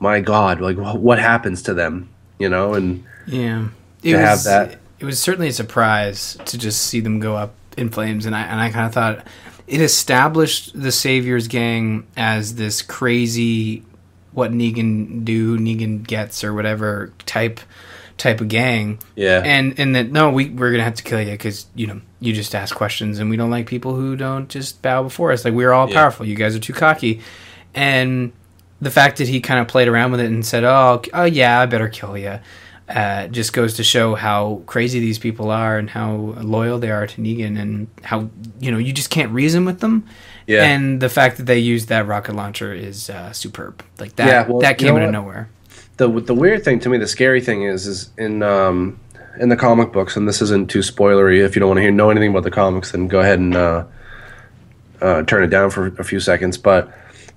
[0.00, 2.74] my God, like wh- what happens to them, you know?
[2.74, 3.68] And Yeah,
[4.02, 4.76] To have was, that.
[4.98, 8.42] It was certainly a surprise to just see them go up in flames, and I
[8.42, 9.26] and I kind of thought
[9.66, 13.82] it established the Saviors gang as this crazy,
[14.34, 17.60] what Negan do, Negan gets, or whatever type
[18.16, 18.98] type of gang.
[19.16, 19.42] Yeah.
[19.44, 22.32] and and that no, we we're gonna have to kill you because you know you
[22.32, 25.44] just ask questions, and we don't like people who don't just bow before us.
[25.44, 25.94] Like we're all Yeah.
[26.00, 26.26] powerful.
[26.26, 27.20] You guys are too cocky,
[27.74, 28.32] and
[28.80, 31.60] the fact that he kind of played around with it and said, "Oh, oh yeah,
[31.60, 32.38] I better kill you,"
[32.88, 37.06] uh, just goes to show how crazy these people are and how loyal they are
[37.06, 38.28] to Negan, and how
[38.60, 40.06] you know you just can't reason with them.
[40.46, 40.64] Yeah.
[40.64, 43.82] And the fact that they used that rocket launcher is uh, superb.
[43.98, 45.48] Like that, Yeah, well, that you came know out of nowhere.
[45.96, 49.00] the the weird thing to me, the scary thing is, is in um
[49.40, 51.44] in the comic books, and this isn't too spoilery.
[51.44, 53.56] If you don't want to hear know anything about the comics, then go ahead and
[53.56, 53.84] uh,
[55.00, 56.58] uh, turn it down for a few seconds.
[56.58, 56.92] But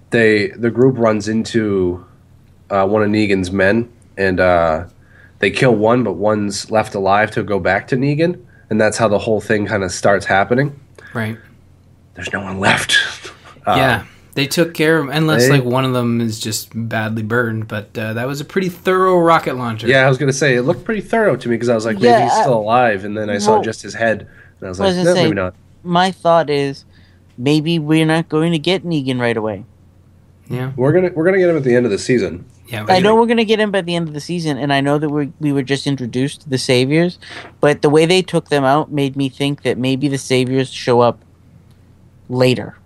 [0.09, 2.05] they the group runs into
[2.69, 4.85] uh, one of Negan's men, and uh,
[5.39, 9.07] they kill one, but one's left alive to go back to Negan, and that's how
[9.07, 10.79] the whole thing kind of starts happening.
[11.13, 11.37] Right.
[12.15, 12.97] There's no one left.
[13.65, 14.05] Uh, yeah.
[14.33, 17.67] They took care of, unless They- like one of them is just badly burned.
[17.67, 19.87] But uh, that was a pretty thorough rocket launcher.
[19.87, 21.95] Yeah, I was gonna say it looked pretty thorough to me because I was like,
[21.99, 24.21] maybe he's I- still alive, and then I saw just his head,
[24.59, 25.55] and I was I like, was no, say- maybe not.
[25.83, 26.85] My thought is
[27.37, 29.63] maybe we're not going to get Negan right away.
[30.49, 32.45] yeah, We're gonna we're gonna get him at the end of the season.
[32.67, 32.85] Yeah.
[32.87, 34.81] I know we're going to get him by the end of the season, and I
[34.81, 37.19] know that we we were just introduced to the Saviors,
[37.61, 41.01] but the way they took them out made me think that maybe the Saviors show
[41.01, 41.23] up
[42.29, 42.77] later,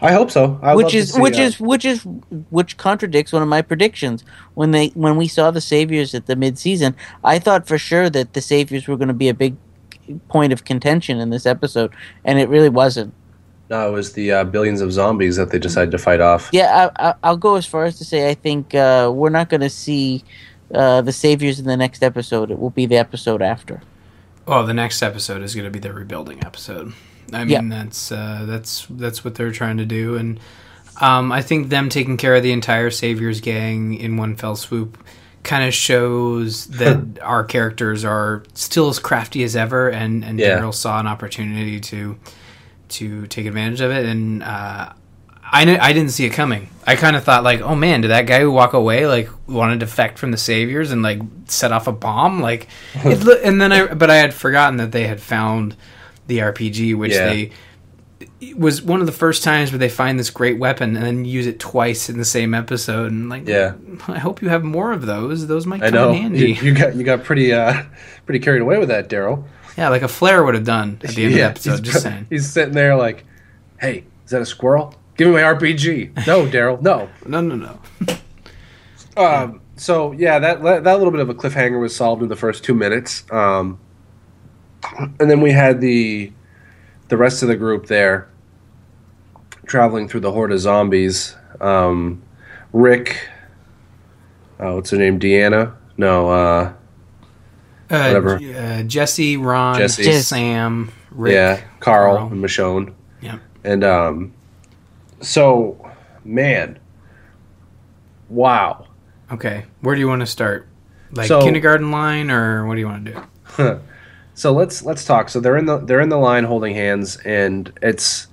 [0.00, 0.58] I hope so.
[0.62, 1.42] I'd which is which that.
[1.42, 2.06] is which is
[2.50, 6.36] which contradicts one of my predictions when they when we saw the Saviors at the
[6.36, 6.94] mid season.
[7.22, 9.56] I thought for sure that the Saviors were going to be a big
[10.28, 11.92] point of contention in this episode,
[12.24, 13.14] and it really wasn't.
[13.70, 16.50] No, it was the uh, billions of zombies that they decided to fight off.
[16.52, 19.48] Yeah, I, I, I'll go as far as to say I think uh, we're not
[19.48, 20.24] going to see
[20.74, 22.50] uh, the Saviors in the next episode.
[22.50, 23.82] It will be the episode after.
[24.46, 26.92] Oh, the next episode is going to be the rebuilding episode.
[27.32, 30.38] I mean, that's uh, that's that's what they're trying to do, and
[31.00, 35.02] um, I think them taking care of the entire Saviors gang in one fell swoop
[35.42, 40.58] kind of shows that our characters are still as crafty as ever, and and Yeah.
[40.60, 42.18] Daryl saw an opportunity to
[42.90, 44.92] to take advantage of it, and uh,
[45.42, 46.68] I kn- I didn't see it coming.
[46.86, 49.72] I kind of thought like, oh man, did that guy who walk away like want
[49.72, 52.40] to defect from the Saviors and like set off a bomb?
[52.40, 55.76] Like, it, lo- and then I but I had forgotten that they had found
[56.26, 57.26] the RPG, which Yeah.
[57.26, 57.52] they
[58.56, 61.46] was one of the first times where they find this great weapon and then use
[61.46, 63.10] it twice in the same episode.
[63.10, 63.74] And like, Yeah.
[64.08, 65.46] I hope you have more of those.
[65.46, 66.52] Those might I come know in handy.
[66.52, 67.82] you, you got you got pretty uh
[68.26, 69.44] pretty carried away with that, Daryl.
[69.76, 71.70] Yeah, like a flare would have done at the end Yeah, of the episode.
[71.84, 72.26] he's, Just saying.
[72.30, 73.24] he's sitting there like,
[73.80, 74.94] "Hey, is that a squirrel?
[75.16, 77.08] Give me my RPG." No, Daryl, no.
[77.26, 77.78] No, no, no.
[79.16, 82.64] Um, so yeah, that that little bit of a cliffhanger was solved in the first
[82.64, 83.78] two minutes, um,
[85.20, 86.32] and then we had the
[87.08, 88.28] the rest of the group there
[89.66, 91.36] traveling through the horde of zombies.
[91.60, 92.22] Um,
[92.72, 93.28] Rick,
[94.58, 95.18] oh, what's her name?
[95.20, 95.74] Deanna?
[95.96, 96.72] No, uh, Uh,
[97.98, 98.36] Whatever.
[98.36, 100.12] Uh, Jesse, Ron, Jesse.
[100.20, 101.32] Sam, Rick.
[101.34, 102.32] yeah, Carl, Carl.
[102.32, 102.92] and Michonne.
[103.20, 103.38] Yeah.
[103.64, 104.32] And um,
[105.20, 105.90] so,
[106.24, 106.78] man,
[108.28, 108.86] wow.
[109.32, 110.66] Okay, where do you want to start?
[111.12, 113.26] Like So- kindergarten line, or what do you want to
[113.56, 113.80] do?
[114.36, 115.28] So let's let's talk.
[115.28, 118.26] So they're in the they're in the line holding hands, and it's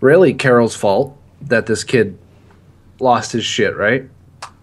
[0.00, 2.16] really Carol's fault that this kid
[3.00, 3.76] lost his shit.
[3.76, 4.08] Right?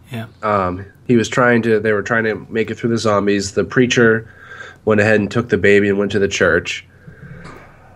[0.10, 0.28] Yeah.
[0.42, 1.82] Um, he was trying to.
[1.82, 3.52] They were trying to make it through the zombies.
[3.52, 4.34] The preacher
[4.86, 6.86] went ahead and took the baby and went to the church.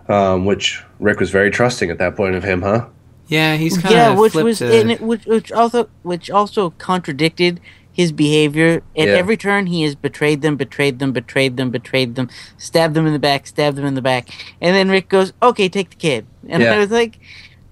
[0.08, 2.88] Um, which Rick was very trusting at that point of him, huh?
[3.28, 6.72] Yeah, he's kind of yeah, which was to- and it, which which also which also
[6.72, 7.60] contradicted
[7.92, 8.82] his behavior.
[8.98, 9.14] At Yeah.
[9.14, 13.14] every turn, he has betrayed them, betrayed them, betrayed them, betrayed them, stabbed them in
[13.14, 16.26] the back, stabbed them in the back, and then Rick goes, "Okay, take the kid,"
[16.48, 16.74] and Yeah.
[16.74, 17.20] I was like,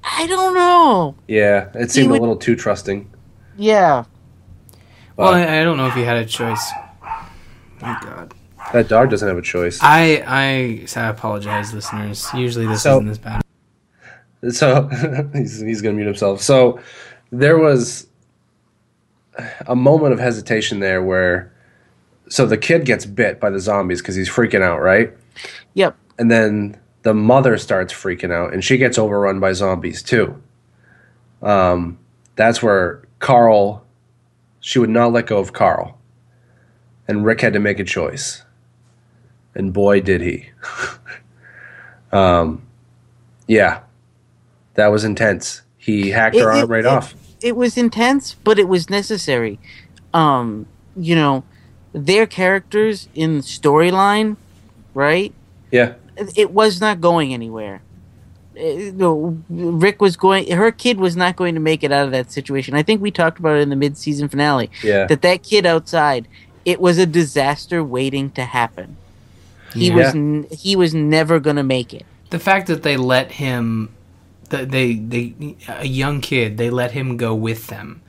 [0.04, 3.10] "I don't know." Yeah, it seemed would- a little too trusting.
[3.58, 4.04] Yeah,
[5.16, 6.72] well, I, I don't know if he had a choice.
[7.82, 8.32] My God.
[8.74, 9.80] That dog doesn't have a choice.
[9.82, 12.28] I I, I apologize, listeners.
[12.34, 13.42] Usually this So- isn't this bad.
[14.52, 14.88] So
[15.34, 16.42] he's, he's going to mute himself.
[16.44, 16.80] So
[17.32, 18.08] there was
[19.68, 21.52] a moment of hesitation there where,
[22.30, 25.12] so the kid gets bit by the zombies because he's freaking out, right?
[25.74, 25.96] yep.
[26.20, 30.42] And then the mother starts freaking out and she gets overrun by zombies too.
[31.42, 31.98] Um,
[32.36, 33.86] that's where Carl,
[34.60, 35.98] she would not let go of Carl.
[37.08, 38.44] And Rick had to make a choice.
[39.58, 40.50] And boy, did he.
[42.12, 42.62] um,
[43.48, 43.80] yeah,
[44.76, 45.64] that was intense.
[45.78, 47.16] He hacked her arm it- right it- off.
[47.42, 49.60] It was intense, but it was necessary.
[50.12, 50.66] Um,
[50.96, 51.44] you know,
[51.94, 54.38] their characters in storyline,
[54.96, 55.34] right?
[55.72, 55.94] Yeah,
[56.36, 57.82] it was not going anywhere.
[58.60, 60.52] Uh, Rick was going.
[60.52, 62.74] Her kid was not going to make it out of that situation.
[62.74, 64.72] I think we talked about it in the mid-season finale.
[64.84, 65.06] yeah.
[65.06, 66.28] That that kid outside,
[66.66, 68.98] it was a disaster waiting to happen.
[69.78, 69.96] He Yeah.
[69.96, 72.06] was n- he was never going to make it.
[72.30, 73.90] The fact that they let him,
[74.50, 75.34] that they they
[75.68, 78.02] a young kid, they let him go with them.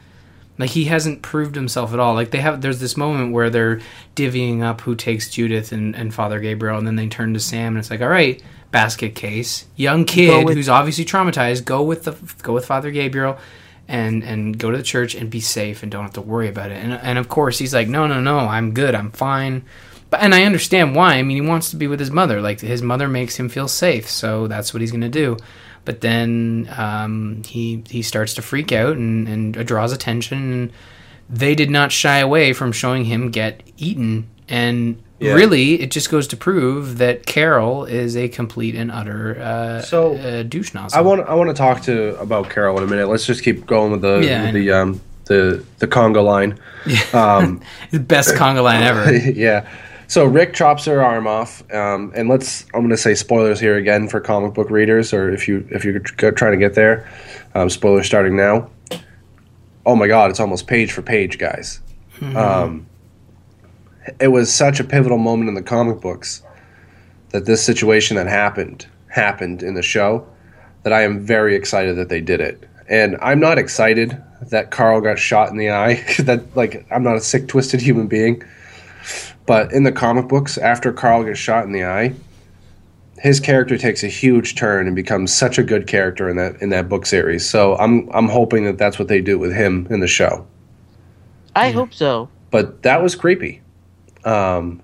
[0.58, 2.14] Like he hasn't proved himself at all.
[2.14, 3.80] Like they have, there's this moment where they're
[4.16, 7.68] divvying up who takes Judith and, and Father Gabriel, and then they turn to Sam,
[7.74, 12.02] and it's like, all right, basket case, young kid with- who's obviously traumatized, go with
[12.04, 13.38] the go with Father Gabriel,
[13.86, 16.72] and and go to the church and be safe and don't have to worry about
[16.72, 16.82] it.
[16.82, 19.62] And and of course he's like, no, no, no, I'm good, I'm fine.
[20.10, 21.14] But and I understand why.
[21.14, 22.40] I mean, he wants to be with his mother.
[22.40, 25.36] Like his mother makes him feel safe, so that's what he's gonna do.
[25.84, 30.52] But then um, he he starts to freak out and, and draws attention.
[30.52, 30.72] And
[31.30, 34.28] they did not shy away from showing him get eaten.
[34.48, 35.34] And Yeah.
[35.34, 40.16] really, it just goes to prove that Carol is a complete and utter uh, So,
[40.16, 40.98] uh, douche nozzle.
[40.98, 43.08] I want I want to talk to about Carol in a minute.
[43.08, 46.58] Let's just keep going with the Yeah, with the um the the Congo line.
[47.12, 49.14] Um, the best conga line ever.
[49.32, 49.68] yeah.
[50.08, 52.64] So Rick chops her arm off, um, and let's.
[52.72, 55.84] I'm going to say spoilers here again for comic book readers, or if you if
[55.84, 57.06] you're trying to get there,
[57.54, 58.70] um, spoilers starting now.
[59.84, 60.30] Oh my God!
[60.30, 61.80] It's almost page for page, guys.
[62.34, 62.86] Um,
[64.18, 66.42] it was such a pivotal moment in the comic books
[67.30, 70.26] that this situation that happened happened in the show
[70.84, 72.66] that I am very excited that they did it.
[72.88, 76.02] And I'm not excited that Carl got shot in the eye.
[76.20, 78.42] that like I'm not a sick twisted human being.
[79.48, 82.12] But in the comic books, after Carl gets shot in the eye,
[83.16, 86.68] his character takes a huge turn and becomes such a good character in that in
[86.68, 87.48] that book series.
[87.48, 90.46] So I'm I'm hoping that that's what they do with him in the show.
[91.56, 92.28] I hope so.
[92.50, 93.62] But that was creepy.
[94.22, 94.82] Um,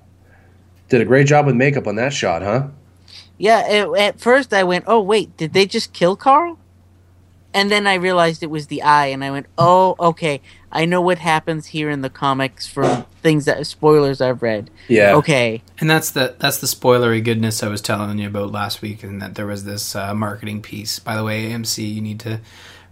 [0.89, 2.69] did a great job with makeup on that shot, huh?
[3.37, 6.59] Yeah, it, at first I went, "Oh wait, did they just kill Carl?"
[7.53, 10.41] And then I realized it was the eye, and I went, "Oh, okay,
[10.75, 15.15] I know what happens here in the comics from things that spoilers I've read." Yeah.
[15.15, 15.63] Okay.
[15.81, 19.23] And that's the that's the spoilery goodness I was telling you about last week, and
[19.23, 20.99] that there was this uh, marketing piece.
[20.99, 22.41] By the way, AMC, you need to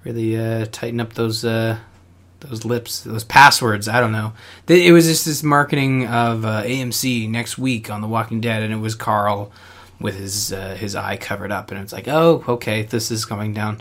[0.04, 1.78] really uh, tighten up those uh,
[2.40, 3.88] those lips, those passwords.
[3.88, 4.32] I don't know.
[4.68, 8.72] It was just this marketing of uh, AMC next week on The Walking Dead, and
[8.72, 9.52] it was Carl
[10.00, 13.54] with his uh, his eye covered up, and it's like, oh, okay, this is coming
[13.54, 13.80] down.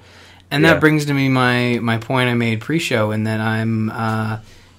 [0.52, 0.74] And Yeah.
[0.74, 3.90] that brings to me my my point I made pre-show, and that I'm.
[3.90, 4.38] Uh,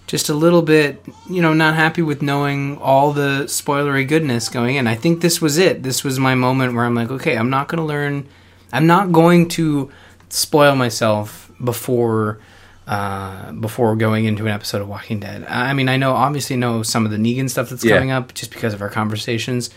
[0.09, 4.77] just a little bit, you know, not happy with knowing all the spoilery goodness going
[4.77, 4.87] in.
[4.87, 5.85] I think this was it.
[5.85, 8.27] This was my moment where I'm like, okay, I'm not going to learn.
[8.75, 9.91] I'm not going to
[10.29, 12.41] spoil myself before
[12.87, 15.47] uh, before going into an episode of Walking Dead.
[15.49, 17.95] I mean, I know obviously know some of the Negan stuff that's Yeah.
[17.95, 19.71] coming up just because of our conversations,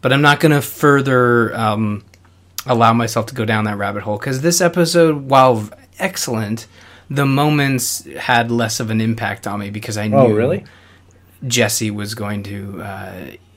[0.00, 2.04] but I'm not going to further um,
[2.66, 6.66] allow myself to go down that rabbit hole because this episode, while excellent,
[7.10, 10.64] the moments had less of an impact on me because I knew Oh, really?
[11.46, 13.12] Jesse was going to uh,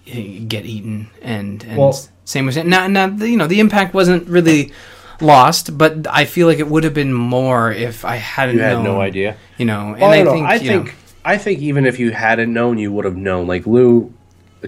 [0.06, 2.88] get eaten, and and Well- same with now.
[2.88, 4.74] Now you know the impact wasn't really
[5.22, 8.56] lost, but I feel like it would have been more if I hadn't.
[8.58, 9.38] You had known, no idea.
[9.58, 12.12] You know, and Well, I think I you know, think I think even if you
[12.12, 13.48] hadn't known, you would have known.
[13.48, 14.12] Like Lou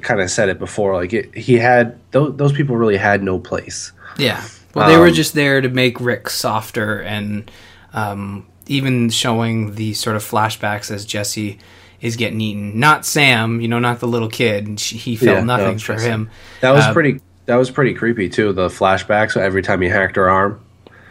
[0.01, 0.95] kind of said it before.
[0.95, 3.91] Like it, he had those, those people really had no place.
[4.17, 4.43] Yeah.
[4.73, 7.49] Well, they were Um, just there to make Rick softer and
[7.93, 11.57] um, even showing the sort of flashbacks as Jesse
[12.01, 12.79] is getting eaten.
[12.79, 14.79] Not Sam, you know, not the little kid.
[14.79, 16.07] she- He felt Yeah, no, nothing for Jesse.
[16.07, 16.29] him.
[16.61, 17.19] That was Uh, pretty.
[17.47, 18.53] That was pretty creepy too.
[18.53, 20.59] The flashbacks every time he hacked her arm.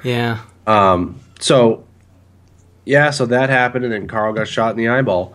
[0.05, 0.39] Yeah.
[0.69, 1.83] Um, so
[2.85, 5.35] yeah, so that happened, and then Carl got shot in the eyeball.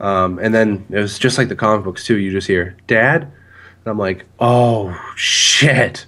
[0.00, 2.16] Um, and then it was just like the comic books too.
[2.16, 6.06] You just hear "Dad," and I'm like, "Oh shit!"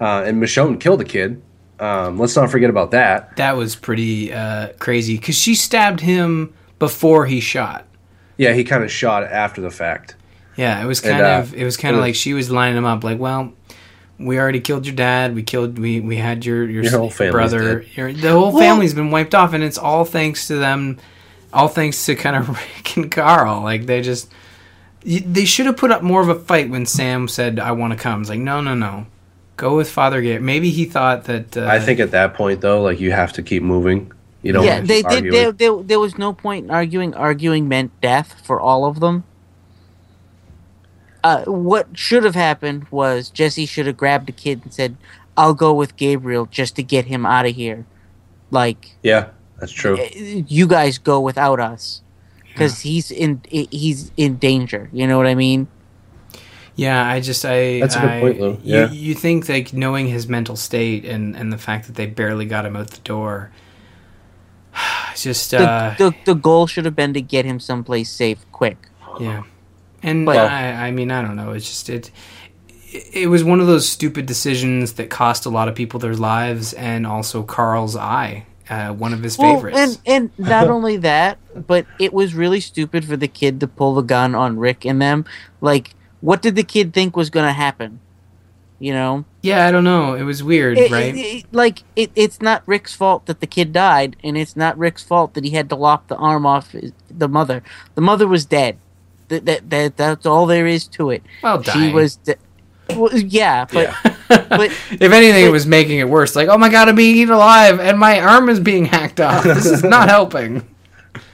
[0.00, 1.42] Uh, and Michonne killed the kid.
[1.78, 3.36] Um, let's not forget about that.
[3.36, 7.86] That was pretty uh, crazy because she stabbed him before he shot.
[8.36, 10.14] Yeah, he kind of shot after the fact.
[10.56, 12.76] Yeah, it was And, kind uh, of it was kind of like she was lining
[12.78, 13.52] him up like, well,
[14.18, 15.34] we already killed your dad.
[15.34, 17.82] We killed we we had your your, Your whole brother.
[17.94, 20.98] Your, the whole Well- family's been wiped off, and it's all thanks to them.
[21.52, 23.62] All thanks to kind of Rick and Carl.
[23.62, 24.30] Like they just
[25.02, 27.98] they should have put up more of a fight when Sam said, "I want to
[27.98, 29.06] come." It's like, no, no, no,
[29.60, 30.40] go with Father Gate.
[30.40, 31.56] Maybe he thought that.
[31.56, 34.10] Uh, I think at that point though, like you have to keep moving.
[34.42, 34.64] You don't.
[34.64, 35.16] yeah, wanna they keep did.
[35.16, 35.34] arguing.
[35.34, 37.14] There, there, there was no point in arguing.
[37.14, 39.24] Arguing meant death for all of them.
[41.22, 44.96] Uh, what should have happened was Jesse should have grabbed the kid and said,
[45.36, 47.84] "I'll go with Gabriel just to get him out of here."
[48.50, 49.28] Like Yeah,
[49.60, 49.98] that's true.
[49.98, 52.00] eh, you guys go without us
[52.48, 54.88] because he's in eh, he's in danger.
[54.92, 55.68] You know what I mean?
[56.80, 58.50] Yeah, I just I That's a good I- point, Lou.
[58.64, 58.90] You, Yeah.
[58.90, 62.64] you think like knowing his mental state and and the fact that they barely got
[62.64, 63.50] him out the door.
[65.12, 68.46] It's just The, uh, the the goal should have been to get him someplace safe
[68.52, 68.78] quick.
[69.20, 69.42] yeah,
[70.02, 71.50] and But- I I mean I don't know.
[71.52, 72.10] It's just it.
[73.12, 76.72] It was one of those stupid decisions that cost a lot of people their lives,
[76.72, 79.78] and also Carl's eye, uh, one of his favorites.
[79.78, 81.38] and and not only that,
[81.68, 85.00] but it was really stupid for the kid to pull the gun on Rick and
[85.00, 85.24] them.
[85.60, 88.00] Like, what did the kid think was going to happen?
[88.78, 90.14] You know, yeah, I don't know.
[90.14, 91.14] It was weird, It- right?
[91.14, 94.78] it- it- like it, it's not Rick's fault that the kid died, and it's not
[94.78, 97.62] Rick's fault that he had to lop the arm off his, the mother.
[97.94, 98.78] The mother was dead.
[99.28, 101.22] That, that, that that's all there is to it.
[101.42, 102.36] well, She was, de-
[102.96, 103.94] well, yeah, but
[104.48, 106.34] but if anything, it was making it worse.
[106.34, 109.44] Like, oh my god, I'm being eaten alive, and my arm is being hacked off.
[109.44, 110.66] This is not helping.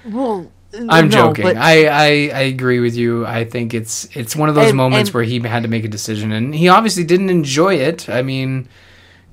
[0.04, 0.50] Well,
[0.88, 1.44] I'm No, joking.
[1.44, 3.24] but- I, I I agree with you.
[3.26, 5.84] I think it's it's one of those And- moments and- where he had to make
[5.84, 8.08] a decision, and he obviously didn't enjoy it.
[8.08, 8.68] I mean,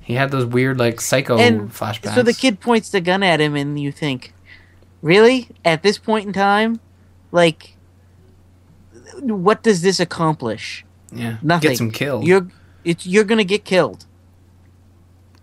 [0.00, 2.14] he had those weird like psycho and flashbacks.
[2.14, 4.32] so the kid points the gun at him, and you think,
[5.02, 5.48] really?
[5.64, 6.80] At this point in time,
[7.32, 7.76] like,
[9.20, 10.84] what does this accomplish?
[11.12, 11.70] yeah, Nothing.
[11.70, 12.26] Get him killed.
[12.26, 12.48] You're
[12.84, 14.04] it's you're gonna get killed.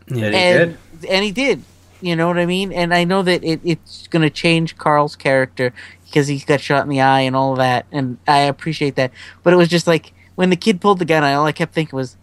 [0.07, 0.25] Yeah.
[0.25, 1.09] And he and did.
[1.09, 1.63] and he did.
[2.01, 2.71] You know what I mean?
[2.73, 5.73] And I know that it, it's going to change Carl's character
[6.05, 9.11] because he got shot in the eye and all that, and I appreciate that.
[9.43, 11.73] But it was just like when the kid pulled the gun, I all I kept
[11.73, 12.17] thinking was,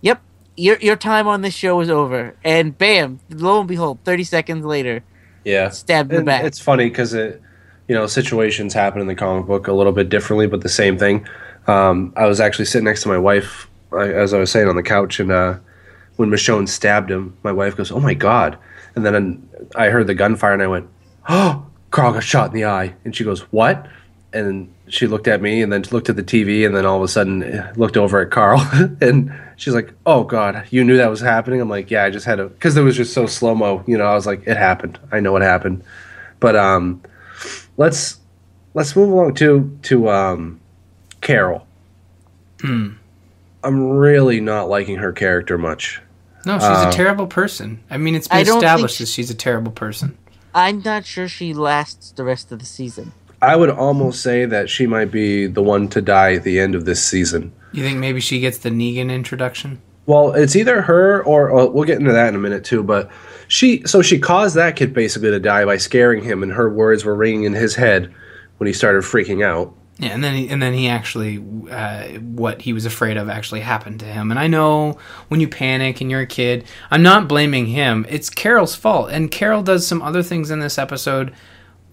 [0.00, 0.20] "Yep,
[0.56, 4.64] your your time on this show is over." And bam, lo and behold, thirty seconds
[4.64, 5.04] later,
[5.44, 5.68] Yeah.
[5.68, 6.44] stabbed in the back.
[6.44, 7.40] It's funny because it,
[7.86, 10.98] you know, situations happen in the comic book a little bit differently, but the same
[10.98, 11.26] thing.
[11.68, 14.82] Um, I was actually sitting next to my wife, as I was saying, on the
[14.82, 15.58] couch, and uh,
[16.16, 18.56] when Michonne stabbed him, my wife goes, "Oh my god!"
[18.96, 20.88] And then I heard the gunfire, and I went,
[21.28, 23.86] "Oh, Carl got shot in the eye." And she goes, "What?"
[24.32, 27.02] And she looked at me, and then looked at the TV, and then all of
[27.02, 28.60] a sudden eh, looked over at Carl,
[29.00, 32.26] and she's like, "Oh God, you knew that was happening?" I'm like, "Yeah, I just
[32.26, 33.84] had to," because it was just so slow mo.
[33.86, 34.98] You know, I was like, "It happened.
[35.12, 35.84] I know what happened."
[36.40, 37.02] But um,
[37.76, 38.18] let's
[38.74, 40.60] let's move along to to um,
[41.20, 41.66] Carol.
[43.64, 46.00] I'm really not liking her character much.
[46.46, 47.82] No, she's uh, a terrible person.
[47.90, 50.16] I mean, it's I been established she- that she's a terrible person.
[50.54, 53.12] I'm not sure she lasts the rest of the season.
[53.42, 56.74] I would almost say that she might be the one to die at the end
[56.74, 57.52] of this season.
[57.72, 59.82] You think maybe she gets the Negan introduction?
[60.06, 62.82] Well, it's either her or well, we'll get into that in a minute too.
[62.82, 63.10] But
[63.48, 67.04] she, so she caused that kid basically to die by scaring him, and her words
[67.04, 68.14] were ringing in his head
[68.56, 69.74] when he started freaking out.
[69.98, 71.38] Yeah, and then he, and then he actually
[71.70, 74.30] uh, what he was afraid of actually happened to him.
[74.30, 78.04] And I know when you panic and you're a kid, I'm not blaming him.
[78.08, 79.10] It's Carol's fault.
[79.10, 81.32] And Carol does some other things in this episode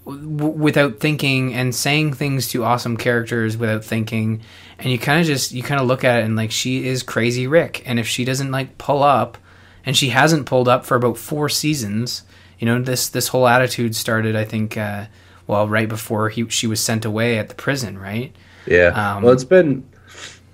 [0.06, 4.41] w- without thinking and saying things to awesome characters without thinking.
[4.80, 7.04] And you kind of just you kind of look at it and like she is
[7.04, 7.84] crazy Rick.
[7.86, 9.38] And if she doesn't like pull up,
[9.86, 12.24] and she hasn't pulled up for about four seasons,
[12.60, 14.36] you know this this whole attitude started.
[14.36, 14.76] I think.
[14.76, 15.06] Uh,
[15.47, 18.35] well, right before he she was sent away at the prison, right?
[18.65, 18.87] Yeah.
[19.15, 19.83] Um, well, it's been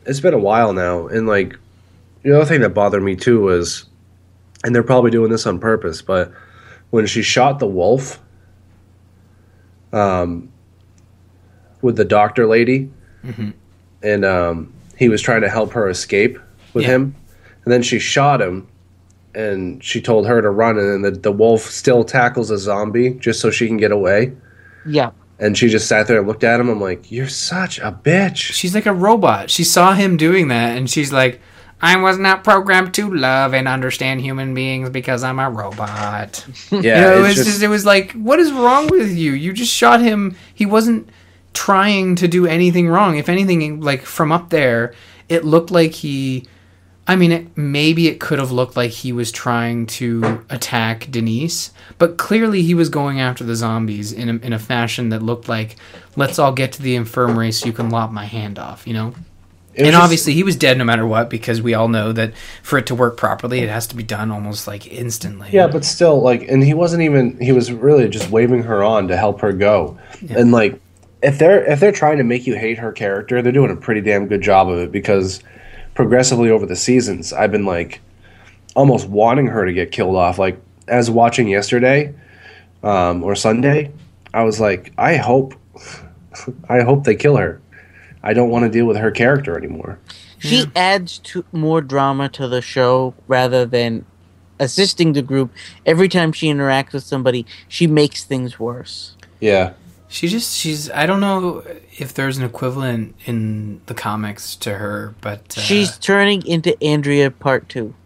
[0.05, 1.55] it's been a while now, and like
[2.23, 3.85] the other thing that bothered me too was,
[4.63, 6.31] and they're probably doing this on purpose, but
[6.89, 8.19] when she shot the wolf,
[9.93, 10.49] um,
[11.81, 12.89] with the doctor lady,
[13.25, 13.53] Mhm.
[14.03, 16.39] and um, he was trying to help her escape
[16.73, 16.91] with Yeah.
[16.95, 17.15] him,
[17.63, 18.67] and then she shot him.
[19.35, 23.11] And she told her to run, and then the, the wolf still tackles a zombie
[23.11, 24.31] just so she can get away.
[24.86, 25.11] Yeah.
[25.39, 26.67] And she just sat there and looked at him.
[26.69, 29.49] I'm like, "You're such a bitch." She's like a robot.
[29.49, 31.39] She saw him doing that, and she's like,
[31.82, 36.77] "I was not programmed to love and understand human beings because I'm a robot." Yeah,
[36.80, 39.32] you know, it was just- just, it was like, what is wrong with you?
[39.32, 40.36] You just shot him.
[40.53, 41.07] He wasn't
[41.53, 43.17] trying to do anything wrong.
[43.17, 44.93] If anything, like from up there,
[45.30, 46.45] it looked like he.
[47.10, 51.72] I mean, it, maybe it could have looked like he was trying to attack Denise,
[51.97, 55.49] but clearly he was going after the zombies in a, in a fashion that looked
[55.49, 55.76] like,
[56.16, 59.16] let's all get to the infirmary so you can lop my hand off, you know?
[59.74, 62.34] It And just- obviously he was dead no matter what because we all know that
[62.62, 65.49] for it to work properly, it has to be done almost like instantly.
[65.51, 67.39] Yeah, but still, like, and he wasn't even.
[67.39, 69.97] He was really just waving her on to help her go,
[70.30, 70.80] and like,
[71.24, 74.01] if they're if they're trying to make you hate her character, they're doing a pretty
[74.01, 75.39] damn good job of it because
[76.00, 78.00] progressively over the seasons, I've been like
[78.74, 80.39] almost wanting her to get killed off.
[80.39, 82.16] Like as watching yesterday
[82.84, 83.91] um, or Sunday,
[84.34, 85.56] I was like, I hope,
[86.70, 87.60] I hope they kill her.
[88.24, 90.00] I don't want to deal with her character anymore.
[90.38, 94.06] She adds to more drama to the show rather than
[94.58, 95.52] assisting the group.
[95.86, 99.18] Every time she interacts with somebody, she makes things worse.
[99.41, 99.74] Yeah.
[100.12, 101.64] She just she's I don't know
[101.97, 107.32] if there's an equivalent in the comics to her, but uh, She's turning into Andrea
[107.32, 107.93] Part Two.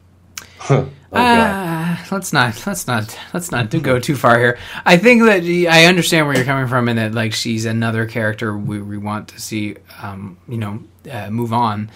[0.70, 4.58] Oh, Ah, let's not let's not let's not do go too far here.
[4.86, 8.58] I think that I understand where you're coming from, and that like she's another character
[8.58, 11.91] we, we want to see, um, you know, uh, move on,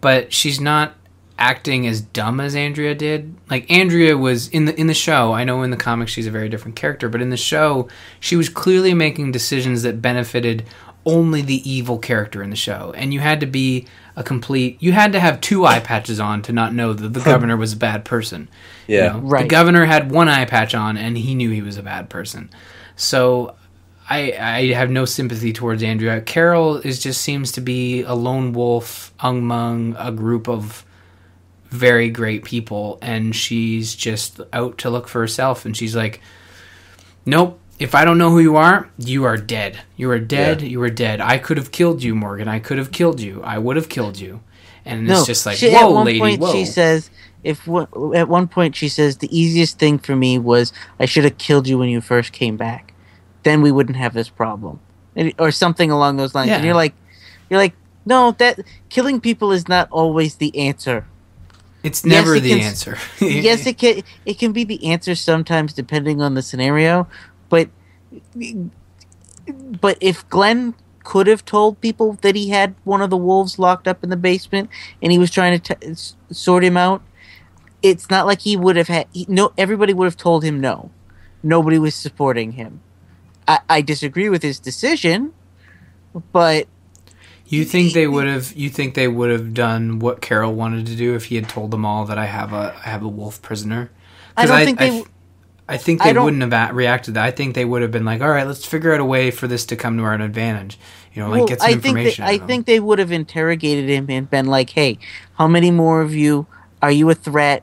[0.00, 0.94] but she's not
[1.38, 3.34] acting as dumb as Andrea did.
[3.50, 5.32] Like Andrea was in the in the show.
[5.32, 7.88] I know in the comics she's a very different character, but in the show
[8.20, 10.64] she was clearly making decisions that benefited
[11.04, 14.76] only the evil character in the show, and you had to be a complete.
[14.80, 17.74] You had to have two eye patches on to not know that the governor was
[17.74, 18.48] a bad person.
[18.88, 19.20] You Yeah.
[19.22, 19.42] right.
[19.42, 22.50] The governor had one eye patch on, and he knew he was a bad person.
[22.96, 23.54] So.
[24.08, 26.20] I, I have no sympathy towards Andrea.
[26.20, 30.84] Carol is just seems to be a lone wolf among a group of
[31.70, 36.20] very great people and she's just out to look for herself and she's like
[37.24, 39.80] nope if I don't know who you are, you are dead.
[39.96, 40.62] You are dead.
[40.62, 40.68] Yeah.
[40.68, 41.20] You are dead.
[41.20, 42.48] I could have killed you, Morgan.
[42.48, 43.42] I could have killed you.
[43.42, 44.40] I would have killed you.
[44.84, 46.52] And No, it's just like, she, whoa, at one lady, point whoa.
[46.52, 47.10] she says,
[47.42, 51.38] "If at one point she says the easiest thing for me was I should have
[51.38, 52.94] killed you when you first came back,
[53.42, 54.78] then we wouldn't have this problem,
[55.16, 56.94] and, or something along those lines." And you're like,
[57.50, 61.04] you're like, no, that killing people is not always the answer.
[61.86, 62.98] It's never yes, it the can- answer.
[63.24, 67.08] yes, it can it can be the answer sometimes depending on the scenario,
[67.48, 67.68] but
[69.80, 70.74] but if Glenn
[71.04, 74.16] could have told people that he had one of the wolves locked up in the
[74.16, 74.68] basement
[75.00, 75.94] and he was trying to t-
[76.32, 77.00] sort him out,
[77.82, 79.52] it's not like he would have had he, no.
[79.56, 80.90] Everybody would have told him no.
[81.42, 82.80] Nobody was supporting him.
[83.46, 85.32] I, I disagree with his decision,
[86.32, 86.66] but
[87.48, 88.52] You think they would have?
[88.56, 91.70] You think they would have done what Carol wanted to do if he had told
[91.70, 93.90] them all that I have a I have a wolf prisoner?
[94.36, 95.04] I don't think they I,
[95.68, 97.14] I think they don't- wouldn't have reacted.
[97.14, 97.24] that.
[97.24, 99.46] I think they would have been like, "All right, let's figure out a way for
[99.46, 100.78] this to come to our advantage."
[101.14, 102.24] You know, like Well, get some I think they, information.
[102.24, 104.98] I think they would have interrogated him and been like, "Hey,
[105.34, 106.46] how many more of you?
[106.82, 107.62] Are you a threat?"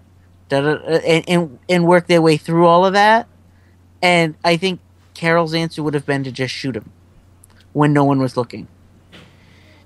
[0.50, 3.28] Da, da, da, and, and and work their way through all of that.
[4.02, 4.80] And I think
[5.14, 6.90] Carol's answer would have been to just shoot him
[7.74, 8.68] when no one was looking.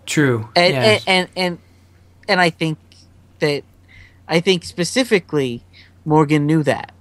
[0.08, 0.50] True.
[0.56, 1.04] And yes.
[1.06, 1.58] and, and and
[2.28, 2.80] and I think
[3.40, 3.64] that
[4.28, 5.62] I think specifically
[6.06, 6.94] Morgan knew that.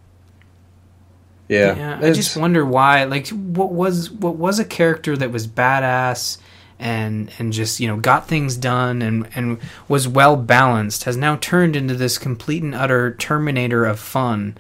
[1.49, 3.05] Yeah, Yeah, I just wonder why.
[3.05, 6.39] Like, what was what was a character that was badass
[6.79, 11.37] and and just you know got things done and and was well balanced has now
[11.37, 14.59] turned into this complete and utter Terminator of fun.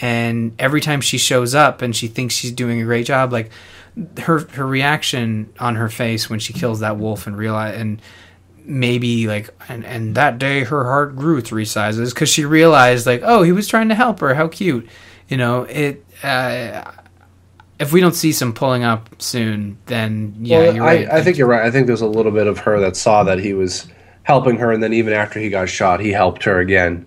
[0.00, 3.50] And every time she shows up and she thinks she's doing a great job, like
[4.18, 8.00] her her reaction on her face when she kills that wolf and realize and
[8.64, 13.20] maybe like and and that day her heart grew three sizes because she realized like
[13.24, 14.88] oh he was trying to help her how cute
[15.28, 16.90] you know it uh,
[17.78, 21.36] if we don't see some pulling up soon then yeah well, you're I, I think
[21.36, 21.62] you're right.
[21.62, 23.88] I think there's a little bit of her that saw that he was
[24.22, 27.06] helping her, and then even after he got shot, he helped her again.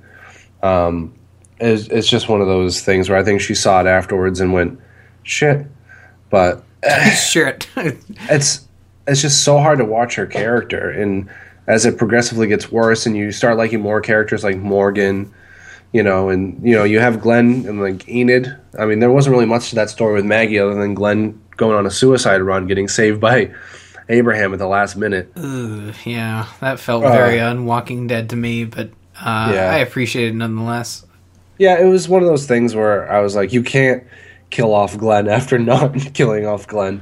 [0.62, 1.14] Um,
[1.60, 4.52] it's, it's just one of those things where I think she saw it afterwards and
[4.52, 4.80] went,
[5.24, 5.66] "Shit,"
[6.30, 6.64] but
[7.16, 8.68] shit it's
[9.08, 11.30] it's just so hard to watch her character, and
[11.68, 15.32] as it progressively gets worse, and you start liking more characters like Morgan,
[15.94, 18.56] you know, and you know you have Glenn and like Enid.
[18.80, 21.76] I mean, there wasn't really much to that story with Maggie other than Glenn going
[21.78, 23.54] on a suicide run, getting saved by
[24.10, 25.32] Abraham at the last minute.
[26.04, 29.72] Yeah that felt Uh, very unwalking dead to me but uh, Yeah.
[29.72, 31.06] i appreciate it nonetheless
[31.58, 34.04] Yeah, it was one of those things where I was like, you can't
[34.50, 37.02] kill off Glenn after not killing off Glenn.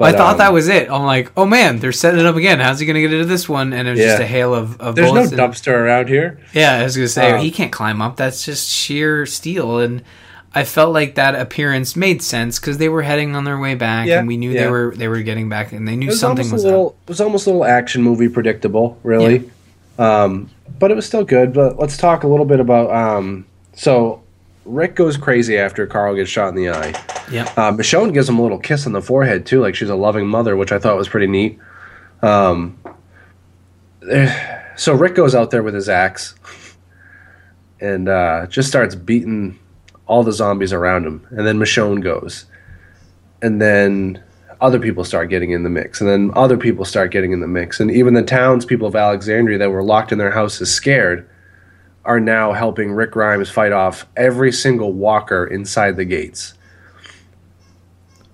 [0.00, 0.90] I thought um, that was it.
[0.90, 2.58] I'm like, oh man, they're setting it up again.
[2.58, 3.72] How's he gonna get into this one?
[3.72, 5.30] And it was just a hail of, of There's no bullets.
[5.32, 6.40] and- dumpster around here.
[6.52, 8.16] Yeah, I was gonna say Uh, he can't climb up.
[8.16, 10.02] That's just sheer steel, and
[10.54, 14.08] I felt like that appearance made sense because they were heading on their way back,
[14.08, 14.64] Yeah, and we knew yeah.
[14.64, 16.88] they were they were getting back, and they knew was something was little.
[16.88, 16.94] up.
[17.04, 19.50] It was almost a little action movie predictable, really.
[20.00, 21.52] Um, but it was still good.
[21.52, 22.90] But let's talk a little bit about.
[22.90, 24.22] Um, so
[24.64, 26.94] Rick goes crazy after Carl gets shot in the eye.
[27.30, 27.58] Yep.
[27.58, 30.26] Uh, Michonne gives him a little kiss on the forehead too, like she's a loving
[30.26, 31.58] mother, which I thought was pretty neat.
[32.22, 32.78] Um,
[34.76, 36.34] so Rick goes out there with his axe
[37.80, 39.58] and uh, just starts beating
[40.06, 42.46] all the zombies around him, and then Michonne goes,
[43.40, 44.22] and then
[44.60, 47.48] other people start getting in the mix, and then other people start getting in the
[47.48, 51.28] mix, and even the townspeople of Alexandria that were locked in their houses scared
[52.04, 56.54] are now helping Rick Grimes fight off every single walker inside the gates.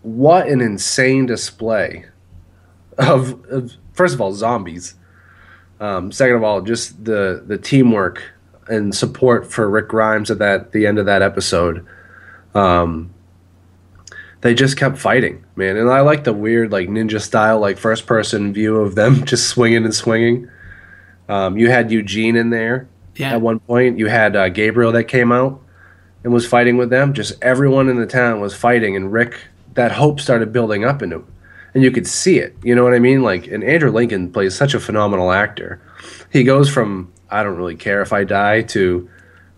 [0.02, 2.06] What an insane display
[2.96, 4.94] of, of first of all, zombies.
[5.80, 8.22] Um, second of all, just the the teamwork
[8.68, 11.86] and support for Rick Grimes at that the end of that episode.
[12.54, 13.12] Um,
[14.40, 18.06] they just kept fighting, man, and I like the weird like ninja style like first
[18.06, 20.48] person view of them just swinging and swinging.
[21.28, 22.88] Um, you had Eugene in there
[23.18, 23.32] Yeah.
[23.32, 23.98] at one point.
[23.98, 25.60] You had uh, Gabriel that came out
[26.24, 27.12] and was fighting with them.
[27.12, 29.38] Just everyone in the town was fighting, and Rick.
[29.74, 31.24] That hope started building up in him,
[31.72, 32.56] and you could see it.
[32.64, 33.22] You know what I mean?
[33.22, 35.80] Like, and Andrew Lincoln plays such a phenomenal actor.
[36.32, 39.08] He goes from I don't really care if I die to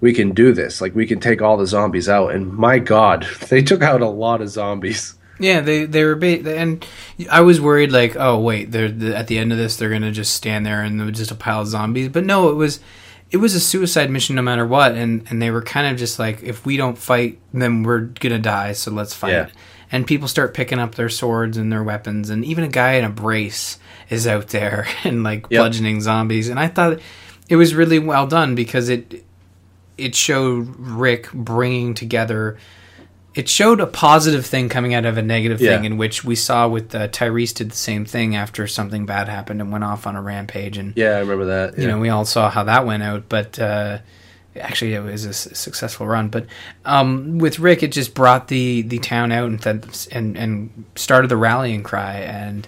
[0.01, 0.81] we can do this.
[0.81, 2.33] Like, we can take all the zombies out.
[2.33, 5.15] And my God, they took out a lot of zombies.
[5.39, 6.87] Yeah, they they were ba- and
[7.31, 10.13] I was worried like, oh wait, they're the, at the end of this they're gonna
[10.13, 12.11] just stand there and just a pile of zombies.
[12.11, 12.81] But no, it was
[13.31, 16.19] it was a suicide mission no matter what, and and they were kind of just
[16.19, 18.73] like, if we don't fight, then we're gonna die.
[18.73, 19.31] So let's fight.
[19.33, 19.49] Yeah.
[19.93, 23.05] And people start picking up their swords and their weapons, and even a guy in
[23.05, 23.79] a brace
[24.09, 25.59] is out there and like Yep.
[25.61, 26.49] bludgeoning zombies.
[26.49, 27.01] And I thought
[27.49, 29.25] it was really well done because it
[29.99, 32.57] it showed Rick bringing together
[33.35, 35.77] it showed a positive thing coming out of a negative Yeah.
[35.77, 39.29] thing, in which we saw with uh, Tyrese did the same thing after something bad
[39.29, 41.79] happened and went off on a rampage, and Yeah, I remember that.
[41.79, 43.25] you know we all saw how that went out.
[43.29, 43.99] But uh,
[44.59, 46.29] actually, it was a s- successful run.
[46.29, 46.47] But
[46.85, 51.29] um, with Rick, it just brought the the town out and th- and and started
[51.29, 52.67] the rallying cry and.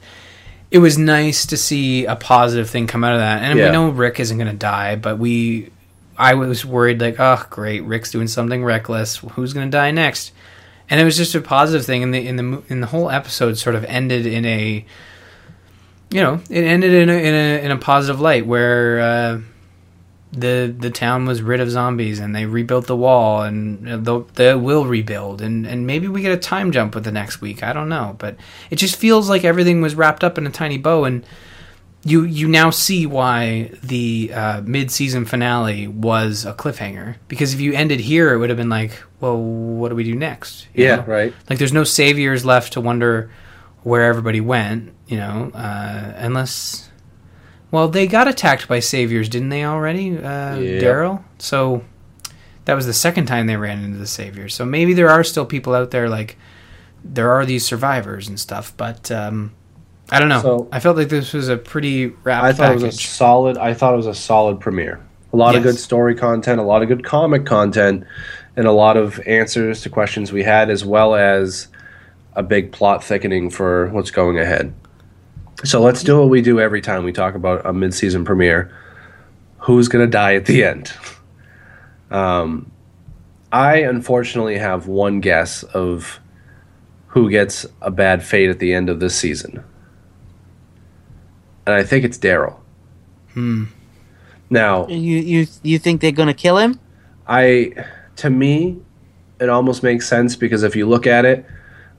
[0.70, 3.66] It was nice to see a positive thing come out of that, and Yeah.
[3.66, 5.68] we know Rick isn't going to die, but we
[6.16, 9.16] I was worried like, oh great, Rick's doing something reckless.
[9.18, 10.32] Who's going to die next?
[10.90, 12.02] And it was just a positive thing.
[12.02, 14.84] And the in the in the whole episode sort of ended in a,
[16.10, 19.40] you know, it ended in a in a, in a positive light where uh,
[20.32, 24.28] the the town was rid of zombies and they rebuilt the wall and uh, they'll-
[24.34, 27.62] they will rebuild and and maybe we get a time jump with the next week.
[27.62, 28.36] I don't know, but
[28.70, 31.24] it just feels like everything was wrapped up in a tiny bow and
[32.04, 37.60] you you now see why the uh, mid season finale was a cliffhanger because if
[37.60, 40.66] you ended here, it would have been like, well, what do we do next?
[40.74, 41.02] You Yeah, know?
[41.02, 41.34] right.
[41.48, 43.30] Like, there's no saviors left to wonder
[43.84, 46.88] where everybody went, you know, uh, unless.
[47.70, 50.80] Well, they got attacked by saviors, didn't they already, uh, Yeah.
[50.80, 51.22] Daryl?
[51.38, 51.84] So
[52.66, 54.54] that was the second time they ran into the saviors.
[54.54, 56.36] So maybe there are still people out there like
[57.04, 59.52] there are these survivors and stuff, but um,
[60.12, 60.42] I don't know.
[60.42, 62.82] So- I felt like this was a pretty wrapped I thought package.
[62.82, 63.56] it was a solid.
[63.56, 65.00] I thought it was a solid premiere.
[65.32, 68.04] A lot of good story content, a lot of good comic content,
[68.54, 71.68] and a lot of answers to questions we had, as well as
[72.34, 74.74] a big plot thickening for what's going ahead.
[75.64, 78.70] So let's do what we do every time we talk about a mid-season premiere.
[79.60, 80.92] Who's going to die at the end?
[82.10, 82.70] Um,
[83.50, 86.20] I unfortunately have one guess of
[87.06, 89.64] who gets a bad fate at the end of this season
[91.66, 92.56] and I think it's Daryl.
[93.34, 93.64] Hmm.
[94.50, 96.78] Now, You you you think they're gonna kill him?
[97.26, 97.72] I
[98.16, 98.78] to me,
[99.40, 101.46] it almost makes sense because if you look at it,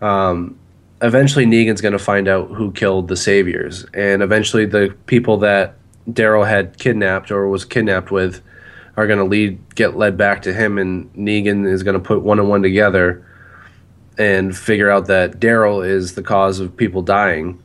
[0.02, 0.60] um,
[1.02, 5.76] eventually Negan's going to find out who killed the saviors, and eventually the people that
[6.10, 8.42] Daryl had kidnapped or was kidnapped with
[8.96, 12.22] are going to lead get led back to him, and Negan is going to put
[12.22, 13.26] one and one together
[14.18, 17.63] and figure out that Daryl is the cause of people dying,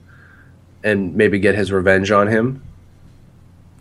[0.82, 2.62] and maybe get his revenge on him.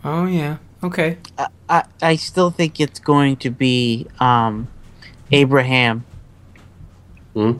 [0.04, 0.58] Oh yeah.
[0.82, 1.18] Okay.
[1.36, 4.68] I, I I still think it's going to be um,
[5.32, 6.04] Abraham.
[7.34, 7.52] Hmm?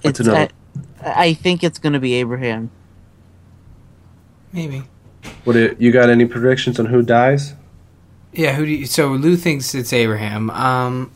[0.00, 0.48] What's It's, another?
[1.02, 2.70] I, I think it's going to be Abraham.
[4.52, 4.84] Maybe.
[5.44, 6.08] What do, you got?
[6.08, 7.54] Any predictions on who dies?
[8.32, 8.52] Yeah.
[8.54, 10.50] Who do you, so Lou thinks it's Abraham.
[10.50, 11.10] Um,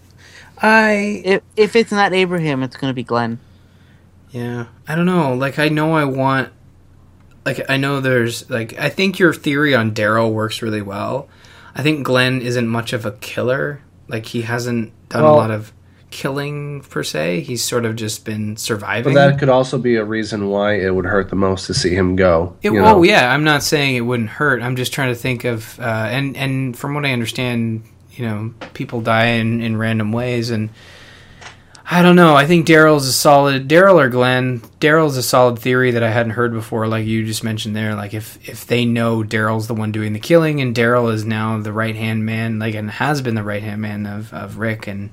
[0.62, 3.38] I If if it's not Abraham, it's going to be Glenn.
[4.30, 5.34] Yeah, I don't know.
[5.34, 6.50] Like, I know I want.
[7.58, 11.28] Like, I know there's like I think your theory on Daryl works really well.
[11.74, 13.80] I think Glenn isn't much of a killer.
[14.08, 15.72] Like, he hasn't done Well- a lot of
[16.10, 17.40] killing per se.
[17.40, 19.14] He's sort of just been surviving.
[19.14, 21.94] But that could also be a reason why it would hurt the most to see
[21.94, 22.56] him go.
[22.62, 23.02] It, you oh know?
[23.02, 24.62] yeah, I'm not saying it wouldn't hurt.
[24.62, 28.52] I'm just trying to think of uh, and and from what I understand, you know,
[28.74, 30.70] people die in, in random ways, and
[31.92, 32.36] I don't know.
[32.36, 34.60] I think Daryl's a solid Daryl or Glenn.
[34.78, 37.96] Daryl's a solid theory that I hadn't heard before, like you just mentioned there.
[37.96, 41.58] Like if if they know Daryl's the one doing the killing, and Daryl is now
[41.58, 44.86] the right hand man, like and has been the right hand man of of Rick
[44.86, 45.10] and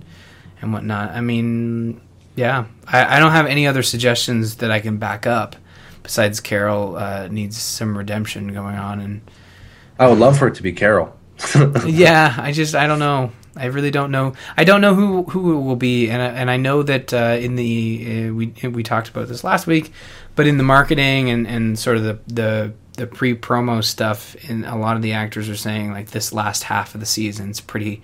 [0.61, 1.09] and whatnot.
[1.09, 1.99] I mean,
[2.35, 5.55] yeah, I, I don't have any other suggestions that I can back up
[6.03, 9.21] besides Carol uh, needs some redemption going on, and
[9.97, 11.17] I would love for it to be Carol.
[11.87, 13.31] yeah, I just I don't know.
[13.59, 14.33] I really don't know.
[14.55, 17.37] I don't know who who it will be, and I, and I know that uh,
[17.39, 19.91] in the uh, we we talked about this last week,
[20.35, 24.65] but in the marketing and, and sort of the the the pre promo stuff, and
[24.65, 28.01] a lot of the actors are saying like this last half of the season's pretty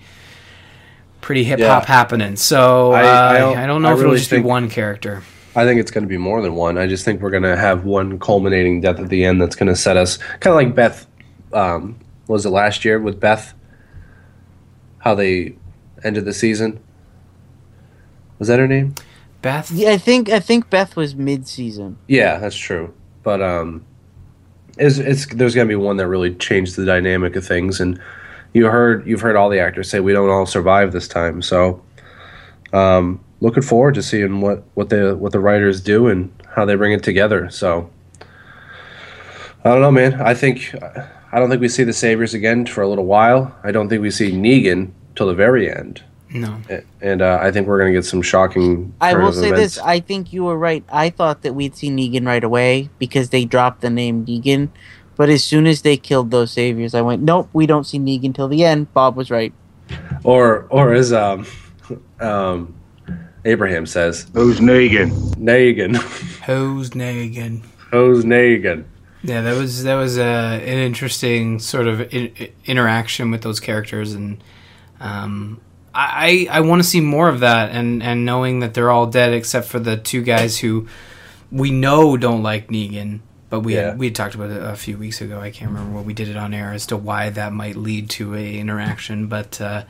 [1.20, 1.86] pretty hip hop Yeah.
[1.88, 2.36] happening.
[2.36, 5.22] So I- uh, I I, don't- know if it'll just think- be one character.
[5.56, 6.76] I think it's going to be more than one.
[6.78, 9.68] I just think we're going to have one culminating death at the end that's going
[9.68, 11.06] to set us kind of like Beth.
[11.52, 11.96] Um,
[12.26, 13.54] was it last year with Beth?
[15.04, 15.54] How they
[16.02, 16.80] ended the season?
[18.38, 18.94] Was that her name?
[19.42, 21.98] Beth, Yeah, I think I think Beth was mid season.
[22.08, 22.94] Yeah, that's true.
[23.22, 23.84] But um,
[24.78, 28.00] it's, it's there's going to be one that really changed the dynamic of things, and
[28.54, 31.42] you heard you've heard all the actors say we don't all survive this time.
[31.42, 31.82] So,
[32.72, 36.76] um, looking forward to seeing what what the what the writers do and how they
[36.76, 37.50] bring it together.
[37.50, 37.90] So,
[39.62, 40.22] I don't know, man.
[40.22, 40.74] I think
[41.34, 43.52] I don't think we see the Saviors again for a little while.
[43.64, 46.00] I don't think we see Negan till the very end,
[46.32, 46.60] no,
[47.00, 48.94] and uh, I think we're going to get some shocking.
[49.00, 49.74] I will say events.
[49.74, 50.84] this: I think you were right.
[50.88, 54.68] I thought that we'd see Negan right away because they dropped the name Negan.
[55.16, 58.32] But as soon as they killed those saviors, I went, "Nope, we don't see Negan
[58.32, 59.52] till the end." Bob was right.
[60.22, 61.46] or or as um
[62.20, 62.76] um
[63.44, 64.28] Abraham says.
[64.34, 65.10] Who's Negan?
[65.34, 65.96] Negan.
[66.46, 67.64] Who's Negan.
[67.90, 68.84] Who's Negan?
[69.26, 70.22] Yeah, that was that was uh,
[70.62, 74.44] an interesting sort of I- I- interaction with those characters, and
[75.00, 75.60] um,
[75.94, 77.70] I I want to see more of that.
[77.70, 80.88] And and knowing that they're all dead except for the two guys who
[81.50, 83.88] we know don't like Negan, but we Yeah.
[83.90, 85.40] had, we had talked about it a few weeks ago.
[85.40, 88.10] I can't remember what we did it on air as to why that might lead
[88.10, 89.60] to a interaction, but.
[89.60, 89.84] Uh,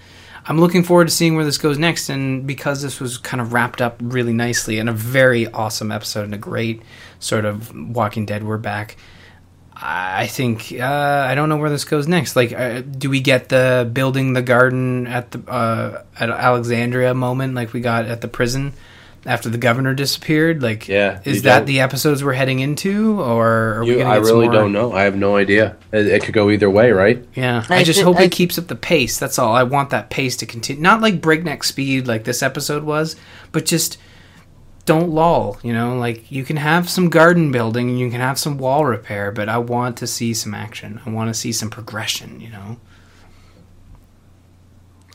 [0.47, 3.55] I'm looking forward to seeing where this goes next, and because this was kind of
[3.55, 6.83] wrapped up really nicely in a very awesome episode and a great
[7.19, 8.99] sort of Walking Dead, we're back.
[9.77, 10.85] I think uh,
[11.29, 12.37] I don't know where this goes next.
[12.37, 17.55] Like, uh, do we get the building the garden at the uh, at Alexandria moment
[17.55, 18.73] like we got at the prison
[19.27, 20.63] after the governor disappeared?
[20.63, 23.49] Like, Yeah, is that don't- the episodes we're heading into, or
[23.79, 24.93] are we You, gonna I get some really more- don't know.
[24.93, 25.77] I have no idea.
[25.93, 27.25] It, it could go either way, right?
[27.35, 29.19] Yeah, I, I just thi- hope I- it keeps up the pace.
[29.19, 29.55] That's all.
[29.57, 30.81] I want that pace to continue.
[30.83, 33.17] Not like breakneck speed like this episode was,
[33.51, 33.99] but just
[34.87, 35.59] don't lull.
[35.63, 38.85] You know, like you can have some garden building and you can have some wall
[38.85, 41.01] repair, but I want to see some action.
[41.05, 42.41] I want to see some progression.
[42.41, 42.77] You know.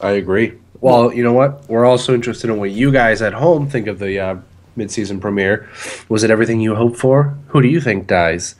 [0.01, 0.53] I agree.
[0.81, 1.67] Well, you know what?
[1.69, 4.35] We're also interested in what you guys at home think of the uh,
[4.77, 5.67] mid-season premiere.
[6.07, 7.37] Was it everything you hoped for?
[7.47, 8.55] Who do you think dies?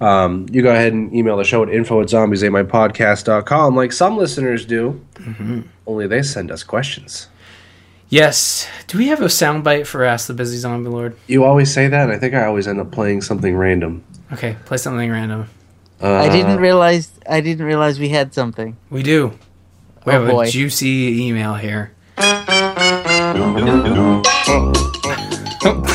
[0.00, 4.64] Um, you go ahead and email the show at info at zombies8mypodcast.com like some listeners
[4.64, 5.04] do.
[5.86, 7.28] Only they send us questions.
[8.10, 8.66] Yes.
[8.88, 11.16] Do we have a soundbite for Ask the Busy Zombie Lord?
[11.28, 14.02] You always say that, and I think I always end up playing something random.
[14.32, 15.48] Okay, play something random.
[16.02, 17.10] Uh, I didn't realize.
[17.28, 18.76] I didn't realize we had something.
[18.90, 19.38] We do.
[20.04, 20.46] We Oh, have boy.
[20.46, 21.92] a juicy email here.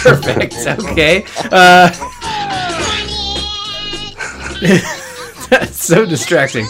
[0.02, 0.56] Perfect.
[0.68, 1.26] Okay.
[1.52, 1.90] Uh,
[5.50, 6.66] that's so distracting.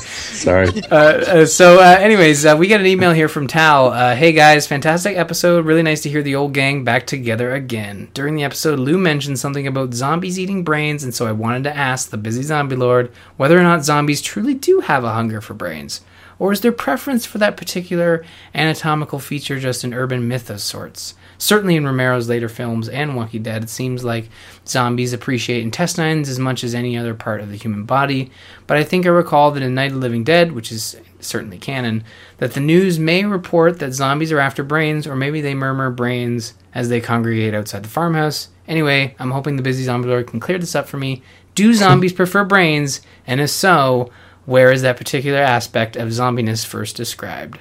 [0.45, 0.69] Sorry.
[0.91, 3.87] Uh, uh, so, uh, anyways, uh, we got an email here from Tal.
[3.87, 5.65] Uh, hey guys, fantastic episode.
[5.65, 8.09] Really nice to hear the old gang back together again.
[8.13, 11.75] During the episode, Lou mentioned something about zombies eating brains, and so I wanted to
[11.75, 15.55] ask the busy zombie lord whether or not zombies truly do have a hunger for
[15.55, 16.01] brains.
[16.37, 18.23] Or is their preference for that particular
[18.53, 21.15] anatomical feature just an urban myth of sorts?
[21.45, 24.29] Certainly in Romero's later films and Walking Dead, it seems like
[24.67, 28.31] zombies appreciate intestines as much as any other part of the human body.
[28.65, 31.59] But I think I recall that in Night of the Living Dead, which is certainly
[31.59, 32.03] canon,
[32.37, 36.55] that the news may report that zombies are after brains, or maybe they murmur brains
[36.73, 38.47] as they congregate outside the farmhouse.
[38.67, 41.21] Anyway, I'm hoping the busy zombie lord can clear this up for me.
[41.53, 43.01] Do zombies prefer brains?
[43.27, 44.09] And if so,
[44.47, 47.59] where is that particular aspect of zombiness first described?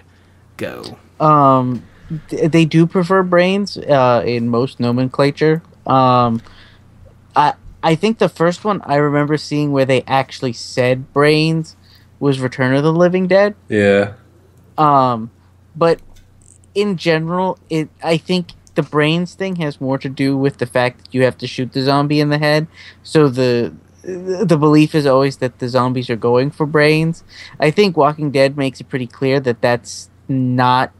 [0.56, 0.96] Go.
[1.20, 1.82] Um,
[2.28, 5.62] they do prefer brains uh, in most nomenclature.
[5.86, 6.42] Um,
[7.34, 11.76] I I think the first one I remember seeing where they actually said brains
[12.18, 13.54] was Return of the Living Dead.
[13.68, 14.14] Yeah.
[14.78, 15.30] Um,
[15.76, 16.00] but
[16.74, 21.04] in general, it I think the brains thing has more to do with the fact
[21.04, 22.66] that you have to shoot the zombie in the head.
[23.02, 27.24] So the the belief is always that the zombies are going for brains.
[27.58, 30.92] I think Walking Dead makes it pretty clear that that's not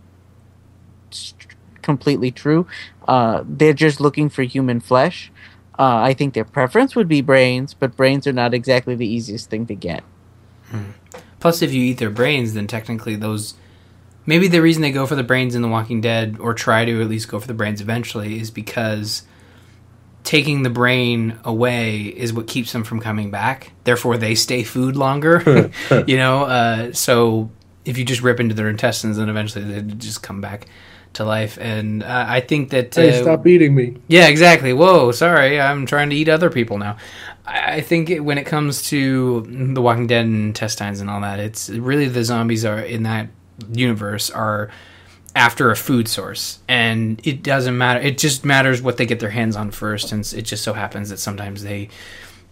[1.14, 2.66] st- completely true.
[3.06, 5.30] Uh, they're just looking for human flesh.
[5.78, 9.50] Uh, I think their preference would be brains, but brains are not exactly the easiest
[9.50, 10.04] thing to get.
[11.40, 13.54] Plus, if you eat their brains, then technically those.
[14.26, 17.02] Maybe the reason they go for the brains in The Walking Dead, or try to
[17.02, 19.24] at least go for the brains eventually, is because
[20.22, 23.72] taking the brain away is what keeps them from coming back.
[23.84, 25.70] Therefore, they stay food longer.
[26.06, 27.50] you know, uh, so
[27.84, 30.66] if you just rip into their intestines, then eventually they just come back
[31.14, 31.58] to life.
[31.60, 32.94] And uh, I think that.
[32.94, 33.96] Hey, uh, stop eating me.
[34.08, 34.72] yeah, exactly.
[34.72, 36.96] Whoa, sorry, I'm trying to eat other people now.
[37.46, 41.20] I I think it, when it comes to The Walking Dead and intestines and all
[41.20, 43.28] that, it's really the zombies are in that
[43.72, 44.70] universe are
[45.36, 48.00] after a food source, and it doesn't matter.
[48.00, 51.10] It just matters what they get their hands on first, and it just so happens
[51.10, 51.88] that sometimes they,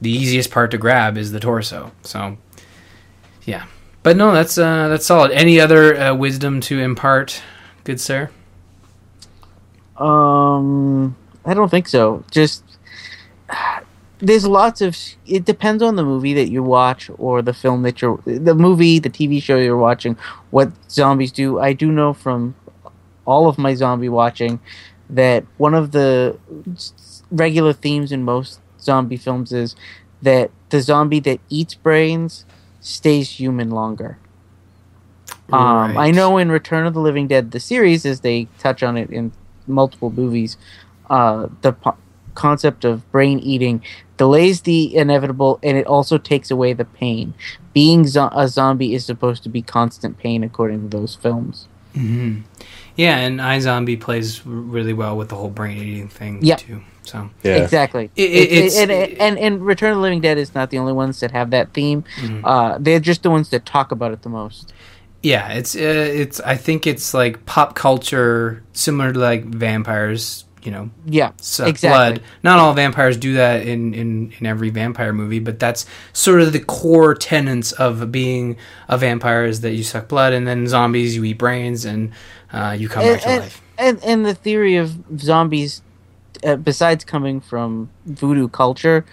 [0.01, 1.93] the easiest part to grab is the torso.
[2.03, 2.37] So,
[3.45, 3.67] yeah.
[4.03, 5.31] But no, that's uh, that's solid.
[5.31, 7.41] Any other uh, wisdom to impart,
[7.85, 8.31] good sir?
[10.03, 12.25] Um, I don't think so.
[12.31, 12.65] Just
[14.19, 14.97] there's lots of.
[15.27, 18.99] It depends on the movie that you watch or the film that you're, the movie,
[18.99, 20.17] the TV show you're watching.
[20.51, 21.59] What zombies do?
[21.61, 22.55] I do know from
[23.25, 24.59] all of my zombie watching
[25.09, 26.37] that one of the
[27.31, 29.77] regular themes in most zombie films is
[30.23, 32.45] that the zombie that eats brains
[32.81, 34.19] stays human longer.
[35.53, 38.97] Um, I know in Return of the Living Dead, the series, as they touch on
[38.97, 39.33] it in
[39.67, 40.57] multiple movies,
[41.11, 41.97] uh, the po-
[42.35, 43.83] concept of brain eating
[44.17, 47.35] delays the inevitable and it also takes away the pain.
[47.75, 51.67] Being zo- a zombie is supposed to be constant pain, according to those films.
[52.97, 56.59] Yeah, and iZombie plays really well with the whole brain eating thing Yep.
[56.59, 56.81] too.
[57.05, 57.57] So Yeah.
[57.57, 58.11] Exactly.
[58.17, 60.79] It- it- It- it's- and, and and Return of the Living Dead is not the
[60.79, 62.05] only ones that have that theme.
[62.21, 62.45] Mm-hmm.
[62.45, 64.73] Uh, they're just the ones that talk about it the most.
[65.23, 70.45] Yeah, it's uh, it's I think it's like pop culture similar to like vampires.
[70.65, 72.21] You know, Yeah, suck exactly.
[72.21, 72.23] blood.
[72.45, 76.53] Not all vampires do that in, in, in every vampire movie, but that's sort of
[76.53, 78.57] the core tenets of being
[78.89, 82.13] a vampire is that you suck blood, and then zombies you eat brains and
[82.53, 83.63] uh, you come and, back to and, life.
[83.77, 85.83] and, and the theory of zombies,
[86.45, 89.05] uh, besides coming from voodoo culture,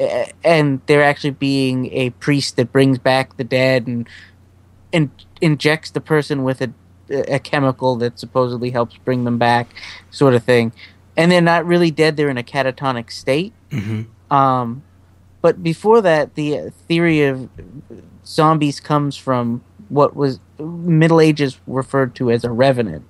[0.00, 4.08] uh, and there actually being a priest that brings back the dead and
[4.92, 5.10] and
[5.40, 6.72] injects the person with a
[7.10, 9.68] a chemical that supposedly helps bring them back,
[10.10, 10.72] sort of thing,
[11.16, 13.52] and they're not really dead; they're in a catatonic state.
[13.70, 14.82] hmm Um,
[15.42, 17.48] but before that, the theory of
[18.24, 23.04] zombies comes from what was Middle Ages referred to as a revenant,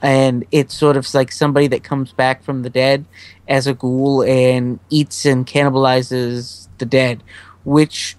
[0.00, 3.04] and it's sort of like somebody that comes back from the dead
[3.48, 7.22] as a ghoul and eats and cannibalizes the dead,
[7.64, 8.16] which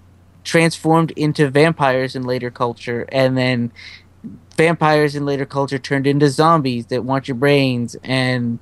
[0.48, 3.70] transformed into vampires in later culture, and then
[4.56, 8.58] vampires in later culture turned into zombies that want your brains and.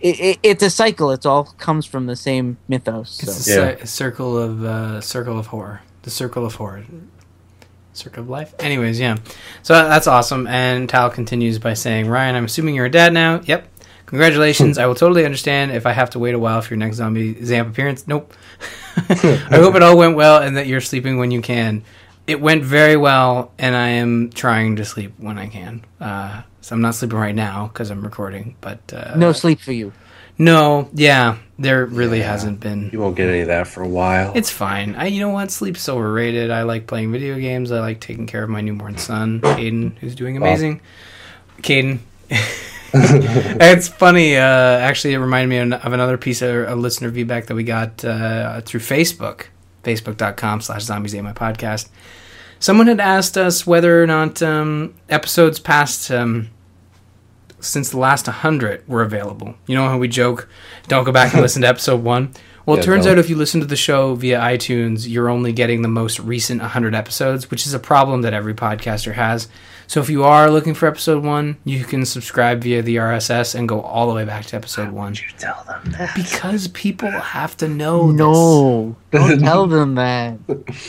[0.00, 1.10] It, it, it's a cycle.
[1.10, 3.10] It's all comes from the same mythos.
[3.16, 3.22] So.
[3.32, 3.74] It's a, Yeah.
[3.74, 5.80] ci- circle of uh, circle of horror.
[6.02, 6.84] The circle of horror.
[7.94, 8.54] Circle of life.
[8.60, 9.16] Anyways, yeah.
[9.64, 10.46] So that's awesome.
[10.46, 13.40] And Tal continues by saying, "Ryan, I'm assuming you're a dad now.
[13.44, 13.66] Yep.
[14.08, 14.78] Congratulations.
[14.78, 17.34] I will totally understand if I have to wait a while for your next zombie
[17.34, 18.08] Zamp appearance.
[18.08, 18.32] Nope.
[18.96, 21.84] I hope it all went well and that you're sleeping when you can.
[22.26, 25.84] It went very well, and I am trying to sleep when I can.
[26.00, 29.72] Uh, so I'm not sleeping right now because I'm recording, but uh, no sleep for
[29.72, 29.92] you.
[30.36, 32.90] no, yeah, there really hasn't been.
[32.92, 34.32] You won't get any of that for a while.
[34.34, 34.94] It's fine.
[34.94, 35.50] I, you know what?
[35.50, 36.50] Sleep's overrated.
[36.50, 37.72] I like playing video games.
[37.72, 40.80] I like taking care of my newborn son, Caden, who's doing amazing.
[41.62, 41.98] Caden.
[42.94, 44.36] it's funny.
[44.36, 48.04] Uh, actually, it reminded me of another piece of a listener feedback that we got
[48.04, 49.46] uh, through Facebook,
[49.84, 51.88] facebook.com slash zombies ate my podcast.
[52.60, 56.48] Someone had asked us whether or not um, episodes past um,
[57.60, 59.54] since the last 100 were available.
[59.66, 60.48] You know how we joke,
[60.88, 62.32] don't go back and listen to episode one?
[62.66, 63.12] Well, it Yeah, turns don't.
[63.12, 66.60] out if you listen to the show via iTunes, you're only getting the most recent
[66.60, 69.48] 100 episodes, which is a problem that every podcaster has.
[69.88, 73.66] So if you are looking for episode one, you can subscribe via the RSS and
[73.66, 75.14] go all the way back to episode one.
[75.14, 76.14] you tell them that.
[76.14, 78.18] Because people have to know this.
[78.18, 80.38] No, don't tell them that.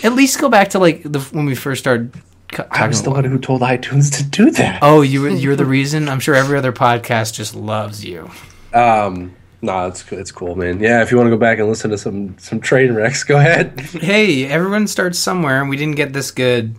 [0.04, 2.14] At least go back to like the when we first started
[2.72, 4.80] I was the one who told iTunes to do that.
[4.82, 6.10] Oh, you you're the reason.
[6.10, 8.30] I'm sure every other podcast just loves you.
[8.74, 10.82] Um, no, it's it's cool, man.
[10.82, 13.38] Yeah, if you want to go back and listen to some some train wrecks, go
[13.38, 13.80] ahead.
[13.80, 16.76] Hey, everyone starts somewhere, and we didn't get this good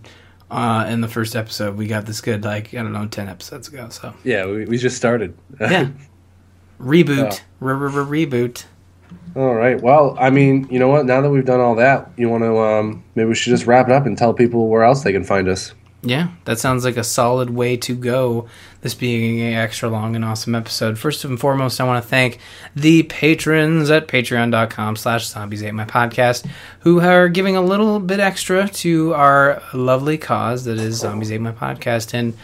[0.51, 1.77] uh, in the first episode.
[1.77, 3.89] We got this good like I don't know, ten episodes ago.
[3.89, 5.35] So yeah, we, we just started.
[5.59, 5.89] yeah,
[6.79, 8.65] reboot, re- re- re- reboot.
[9.35, 9.81] all right.
[9.81, 11.05] Well, I mean, you know what?
[11.05, 13.87] Now that we've done all that, you want to um, maybe we should just wrap
[13.87, 15.73] it up and tell people where else they can find us.
[16.03, 18.47] Yeah, that sounds like a solid way to go.
[18.81, 20.97] This being an extra long and awesome episode.
[20.97, 22.39] First and foremost, I want to thank
[22.75, 26.47] the patrons at patreon.com slash zombies ate my podcast
[26.79, 31.41] who are giving a little bit extra to our lovely cause that is zombies ate
[31.41, 32.15] my podcast.
[32.15, 32.35] And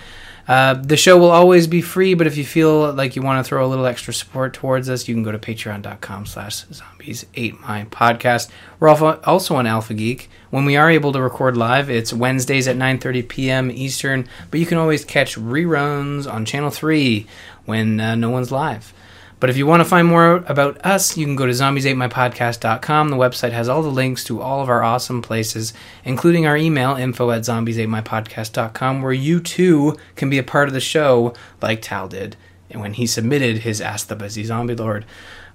[0.47, 3.47] uh, the show will always be free, but if you feel like you want to
[3.47, 7.59] throw a little extra support towards us, you can go to patreon.com slash zombies ate
[7.61, 8.49] my podcast.
[8.79, 10.29] We're also also on Alpha Geek.
[10.49, 13.71] When we are able to record live, it's Wednesdays at 9.30 p.m.
[13.71, 17.27] Eastern, but you can always catch reruns on Channel 3
[17.65, 18.93] when uh, no one's live.
[19.39, 23.09] But if you want to find more about us, you can go to zombies8mypodcast.com.
[23.09, 25.73] The website has all the links to all of our awesome places,
[26.03, 30.79] including our email, info at zombies8mypodcast.com, where you too can be a part of the
[30.79, 32.35] show like Tal did
[32.69, 35.05] and when he submitted his Ask the Busy Zombie Lord.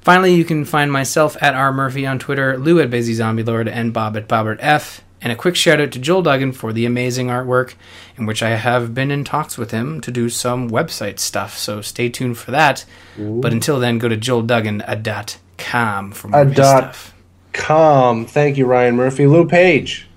[0.02, 1.72] Finally, you can find myself at R.
[1.72, 5.02] Murphy on Twitter, Lou at Busy Zombie Lord, and Bob at Bobbert F.
[5.20, 7.74] And a quick shout out to Joel Duggan for the amazing artwork,
[8.16, 11.56] in which I have been in talks with him to do some website stuff.
[11.56, 12.84] So stay tuned for that.
[13.16, 16.94] But until then, go to joelduggan.com for more A his dot.
[16.96, 17.14] stuff.
[17.52, 18.26] Com.
[18.26, 19.28] Thank you, Ryan Murphy.
[19.28, 20.08] Lou Page.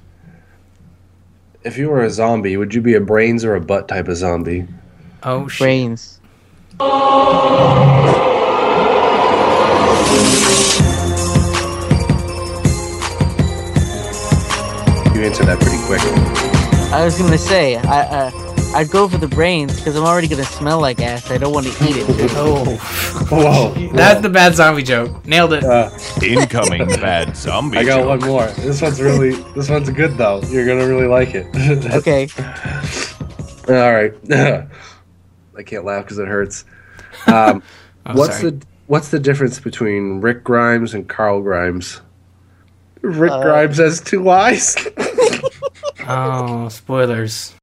[1.64, 4.18] If you were a zombie, would you be a brains or a butt type of
[4.18, 4.66] zombie?
[5.22, 5.60] Oh, shit.
[5.60, 6.20] Brains.
[15.46, 16.02] You that pretty quick.
[16.92, 18.32] I was gonna say I uh,
[18.76, 21.30] I'd go for the brains because I'm already gonna smell like ass.
[21.30, 22.32] I don't want to eat it.
[22.38, 22.76] Oh,
[23.32, 23.74] Whoa.
[23.94, 25.26] that's the bad zombie joke.
[25.26, 25.64] Nailed it.
[25.64, 25.90] Uh,
[26.24, 27.78] Incoming bad zombie.
[27.78, 28.08] I got joke.
[28.08, 28.48] one more.
[28.48, 30.42] This one's really, this one's good though.
[30.44, 31.46] You're gonna really like it.
[31.94, 32.28] Okay.
[33.68, 34.14] All right.
[35.58, 36.66] I can't laugh because it hurts.
[37.28, 37.64] Um,
[38.08, 38.52] Oh, what's sorry.
[38.52, 42.02] the What's the difference between Rick Grimes and Carl Grimes?
[43.02, 44.76] Rick Uh, Grimes has two eyes.
[46.08, 47.56] Oh, spoilers.